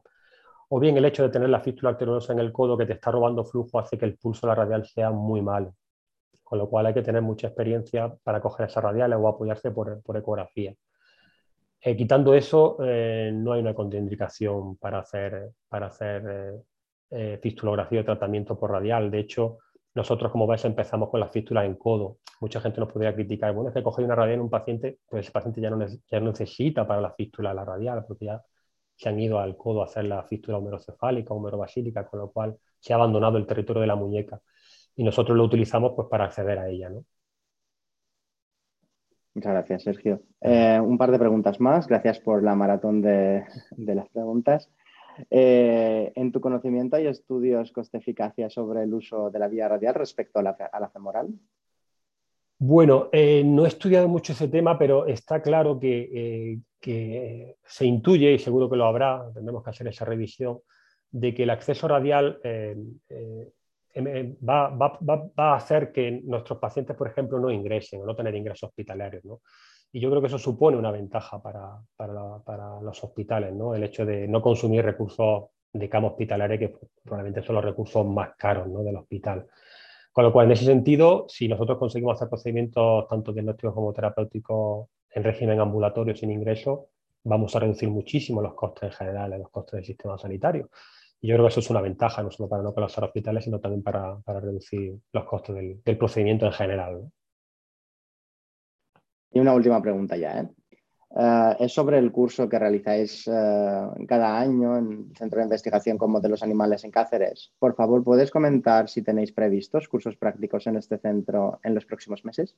[0.68, 3.10] o bien el hecho de tener la fístula arteriosa en el codo que te está
[3.10, 5.74] robando flujo hace que el pulso de la radial sea muy malo.
[6.42, 10.02] Con lo cual hay que tener mucha experiencia para coger esas radiales o apoyarse por,
[10.14, 10.74] ecografía.
[11.80, 16.60] Eh, quitando eso, eh, no hay una contraindicación para hacer, para hacer
[17.08, 19.10] eh, fistulografía o tratamiento por radial.
[19.10, 19.60] De hecho,
[19.96, 22.18] nosotros, como ves, empezamos con las fístulas en codo.
[22.40, 25.24] Mucha gente nos podría criticar, bueno, es que coger una radial en un paciente, pues
[25.24, 28.42] ese paciente ya no, ya necesita para la fístula la radial, porque ya
[28.94, 32.92] se han ido al codo a hacer la fístula humerocefálica, humerobasílica, con lo cual se
[32.92, 34.40] ha abandonado el territorio de la muñeca.
[34.96, 36.90] Y nosotros lo utilizamos pues, para acceder a ella.
[36.90, 37.04] ¿no?
[39.34, 40.22] Muchas gracias, Sergio.
[40.42, 41.86] Eh, un par de preguntas más.
[41.86, 43.44] Gracias por la maratón de,
[43.76, 44.70] las preguntas.
[45.30, 50.38] Eh, ¿En tu conocimiento hay estudios coste-eficacia sobre el uso de la vía radial respecto
[50.38, 51.28] a la, femoral?
[52.58, 58.32] Bueno, eh, no he estudiado mucho ese tema, pero está claro que, eh, se intuye,
[58.32, 60.60] y seguro que lo habrá, tendremos que hacer esa revisión,
[61.10, 62.76] de que el acceso radial eh,
[63.94, 64.98] em, va,
[65.36, 69.22] a hacer que nuestros pacientes, por ejemplo, no ingresen o no tener ingresos hospitalarios.
[69.96, 73.74] Y yo creo que eso supone una ventaja para, los hospitales, ¿no?
[73.74, 78.32] el hecho de no consumir recursos de cama hospitalaria, que probablemente son los recursos más
[78.36, 79.46] caros del hospital.
[80.12, 84.88] Con lo cual, en ese sentido, si nosotros conseguimos hacer procedimientos tanto diagnósticos como terapéuticos
[85.08, 86.90] en régimen ambulatorio sin ingreso,
[87.24, 90.68] vamos a reducir muchísimo los costes en general, los costes del sistema sanitario.
[91.22, 93.60] Y yo creo que eso es una ventaja, no solo para no colapsar hospitales, sino
[93.60, 97.10] también para, reducir los costes del, procedimiento en general.
[99.36, 100.40] Y una última pregunta ya.
[100.40, 100.48] ¿eh?
[101.14, 105.98] Eh, es sobre el curso que realizáis eh, cada año en el Centro de Investigación
[105.98, 107.52] con Modelos Animales en Cáceres.
[107.58, 112.24] Por favor, ¿puedes comentar si tenéis previstos cursos prácticos en este centro en los próximos
[112.24, 112.56] meses?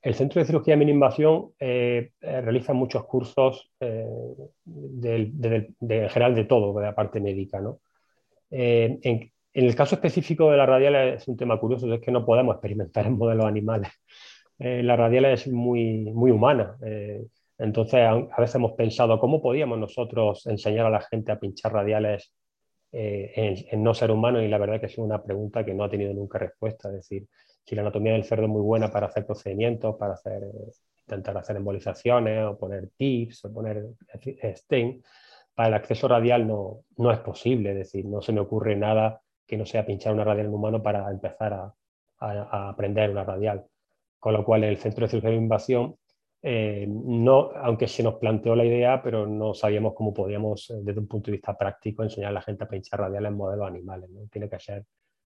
[0.00, 6.78] El Centro de Cirugía de Invasión eh, realiza muchos cursos de, en general de todo,
[6.78, 7.60] de la parte médica.
[8.50, 12.24] En, en, el caso específico de la radial es un tema curioso, es que no
[12.24, 13.90] podemos experimentar en modelos animales.
[14.58, 16.76] Eh, la radial es muy, muy humana.
[16.84, 17.24] Eh,
[17.58, 22.32] entonces, a, veces hemos pensado cómo podíamos nosotros enseñar a la gente a pinchar radiales
[22.92, 25.90] eh, en, no ser humano y la verdad que es una pregunta que no ha
[25.90, 26.88] tenido nunca respuesta.
[26.88, 27.26] Es decir,
[27.64, 30.42] si la anatomía del cerdo es muy buena para hacer procedimientos, para hacer,
[31.06, 33.84] intentar hacer embolizaciones o poner tips o poner
[34.56, 35.04] stent,
[35.54, 37.70] para el acceso radial no, no es posible.
[37.72, 40.82] Es decir, no se me ocurre nada que no sea pinchar una radial en humano
[40.82, 41.74] para empezar a,
[42.20, 43.64] a aprender una radial.
[44.18, 45.96] Con lo cual, el Centro de Cirugía de Invasión,
[46.40, 51.00] eh, no, aunque se nos planteó la idea, pero no sabíamos cómo podíamos, eh, desde
[51.00, 54.08] un punto de vista práctico, enseñar a la gente a pinchar radiales en modelos animales.
[54.10, 54.26] ¿no?
[54.30, 54.84] Tiene que ser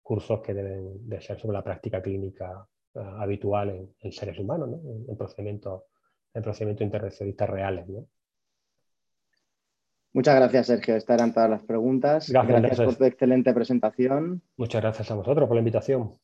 [0.01, 4.79] cursos que deben de ser sobre la práctica clínica eh, habitual en, seres humanos, ¿no?
[5.07, 5.83] en, procedimientos
[6.33, 7.88] en procedimientos intervencionistas reales.
[7.88, 8.07] ¿no?
[10.13, 10.95] Muchas gracias, Sergio.
[10.95, 12.29] Estas eran todas las preguntas.
[12.29, 14.41] gracias por tu excelente presentación.
[14.57, 16.17] Muchas gracias a vosotros por la invitación.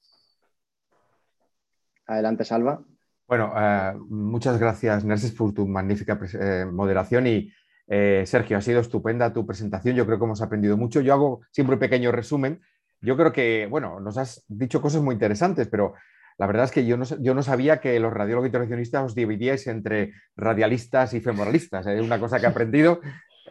[2.11, 2.81] Adelante, Salva.
[3.25, 7.49] Bueno, eh, muchas gracias, Nerses, por tu magnífica eh, moderación y
[7.87, 9.95] eh, Sergio, ha sido estupenda tu presentación.
[9.95, 10.99] Yo creo que hemos aprendido mucho.
[10.99, 12.59] Yo hago siempre un pequeño resumen.
[12.99, 15.93] Yo creo que, bueno, nos has dicho cosas muy interesantes, pero
[16.37, 19.65] la verdad es que yo no, yo no sabía que los radiólogos intervencionistas os dividíais
[19.67, 21.87] entre radialistas y femoralistas.
[21.87, 22.99] Es una cosa que he aprendido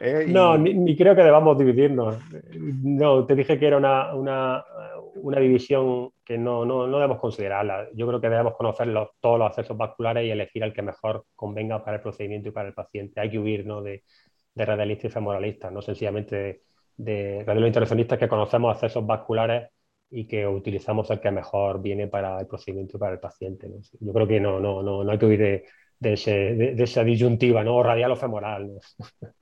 [0.01, 2.17] Eh, no, ni, creo que debamos dividirnos.
[2.59, 4.65] No, te dije que era una, una,
[5.41, 7.89] división que no, no, no, debemos considerarla.
[7.95, 8.89] Yo creo que debemos conocer
[9.21, 12.69] todos los accesos vasculares y elegir el que mejor convenga para el procedimiento y para
[12.69, 13.21] el paciente.
[13.21, 13.83] Hay que huir ¿no?
[13.83, 14.05] de,
[14.55, 16.63] de radialistas y femoralistas, no sencillamente
[16.97, 19.71] de, de intervencionistas que conocemos accesos vasculares
[20.11, 23.71] y que utilizamos el que mejor viene para el procedimiento y para el paciente.
[24.01, 25.65] Yo creo que no, no, no, no hay que huir de,
[26.01, 27.83] de, esa disyuntiva, ¿no?
[27.83, 28.79] radial o femoral.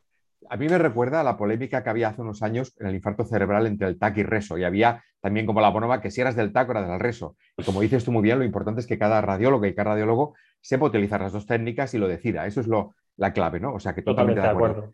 [0.51, 3.25] A mí me recuerda a la polémica que había hace unos años en el infarto
[3.25, 4.59] cerebral entre el TAC y reso.
[4.59, 7.37] Y había también como la bonoma que si eras del TAC o eras del reso.
[7.57, 10.35] Y como dices tú muy bien, lo importante es que cada radiólogo y cada radiólogo
[10.61, 12.47] sepa utilizar las dos técnicas y lo decida.
[12.47, 13.75] Eso es lo, la clave, ¿no?
[13.75, 14.93] O sea, que totalmente, de acuerdo.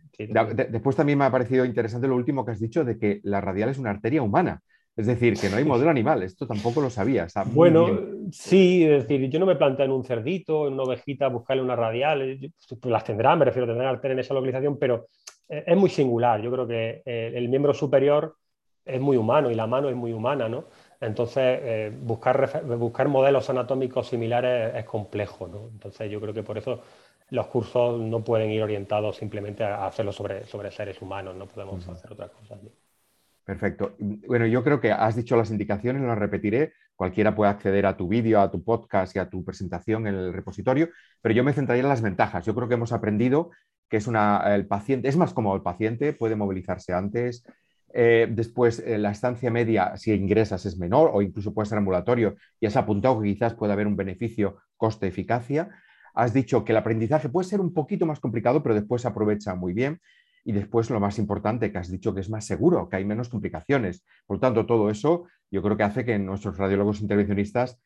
[0.71, 3.69] después también me ha parecido interesante lo último que has dicho de que la radial
[3.69, 4.61] es una arteria humana.
[4.97, 7.27] Es decir, que no hay modelo animal, esto tampoco lo sabía.
[7.47, 7.89] bueno,
[8.31, 11.75] sí, es decir, yo no me planteo en un cerdito, en una ovejita, buscarle una
[11.75, 15.09] radial, eh, pues las tendrán, me refiero, tendrán arteria en esa localización, pero
[15.49, 16.41] es muy singular.
[16.41, 18.37] Yo creo que eh, el miembro superior
[18.85, 20.65] es muy humano y la mano es muy humana, ¿no?
[21.01, 25.69] Entonces, buscar, buscar modelos anatómicos similares es complejo, ¿no?
[25.73, 26.83] Entonces, yo creo que por eso
[27.31, 31.87] los cursos no pueden ir orientados simplemente a hacerlo sobre, sobre seres humanos, no podemos
[31.89, 32.59] hacer otra cosa.
[33.45, 33.95] Perfecto.
[33.99, 36.73] Bueno, yo creo que has dicho las indicaciones, las repetiré.
[36.97, 40.33] Cualquiera puede acceder a tu vídeo, a tu podcast y a tu presentación en el
[40.33, 40.89] repositorio,
[41.21, 42.47] pero yo me centraría en las ventajas.
[42.47, 43.51] Yo creo que hemos aprendido
[43.95, 47.45] que es una, el paciente, es más cómodo el paciente, puede movilizarse antes.
[47.93, 52.35] Eh, después, eh, la estancia media, si ingresas, es menor o incluso puede ser ambulatorio
[52.59, 55.69] y has apuntado que quizás puede haber un beneficio coste-eficacia.
[56.13, 59.55] Has dicho que el aprendizaje puede ser un poquito más complicado, pero después se aprovecha
[59.55, 60.01] muy bien.
[60.43, 63.29] Y después lo más importante que has dicho que es más seguro, que hay menos
[63.29, 64.05] complicaciones.
[64.27, 67.79] Por lo tanto, todo eso yo creo que hace que nuestros radiólogos intervencionistas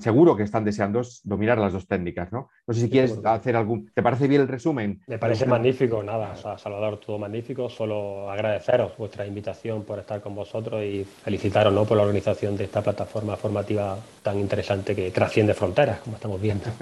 [0.00, 2.50] seguro que están deseando dominar las dos técnicas, ¿no?
[2.66, 3.90] No sé si quieres hacer algún...
[3.94, 5.00] ¿Te parece bien el resumen?
[5.06, 7.68] Me parece magnífico, nada, Salvador, todo magnífico.
[7.68, 11.84] Solo agradeceros vuestra invitación por estar con vosotros y felicitaros ¿no?
[11.84, 16.66] por la organización de esta plataforma formativa tan interesante que trasciende fronteras, como estamos viendo.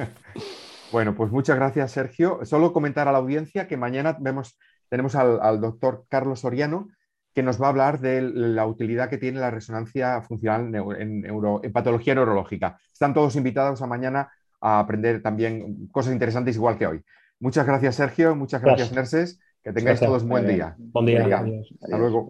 [0.92, 2.40] Bueno, pues muchas gracias, Sergio.
[2.42, 4.58] Solo comentar a la audiencia que mañana vemos
[4.92, 6.90] tenemos al, doctor Carlos Soriano,
[7.34, 12.14] que nos va a hablar de la utilidad que tiene la resonancia funcional en, patología
[12.14, 12.78] neurológica.
[12.92, 14.30] Están todos invitados a mañana
[14.60, 17.02] a aprender también cosas interesantes igual que hoy.
[17.40, 18.36] Muchas gracias, Sergio.
[18.36, 19.40] Muchas gracias, Nerses.
[19.62, 20.74] Que tengáis todos un buen día.
[20.78, 21.24] Buen día.
[21.82, 22.28] Hasta luego.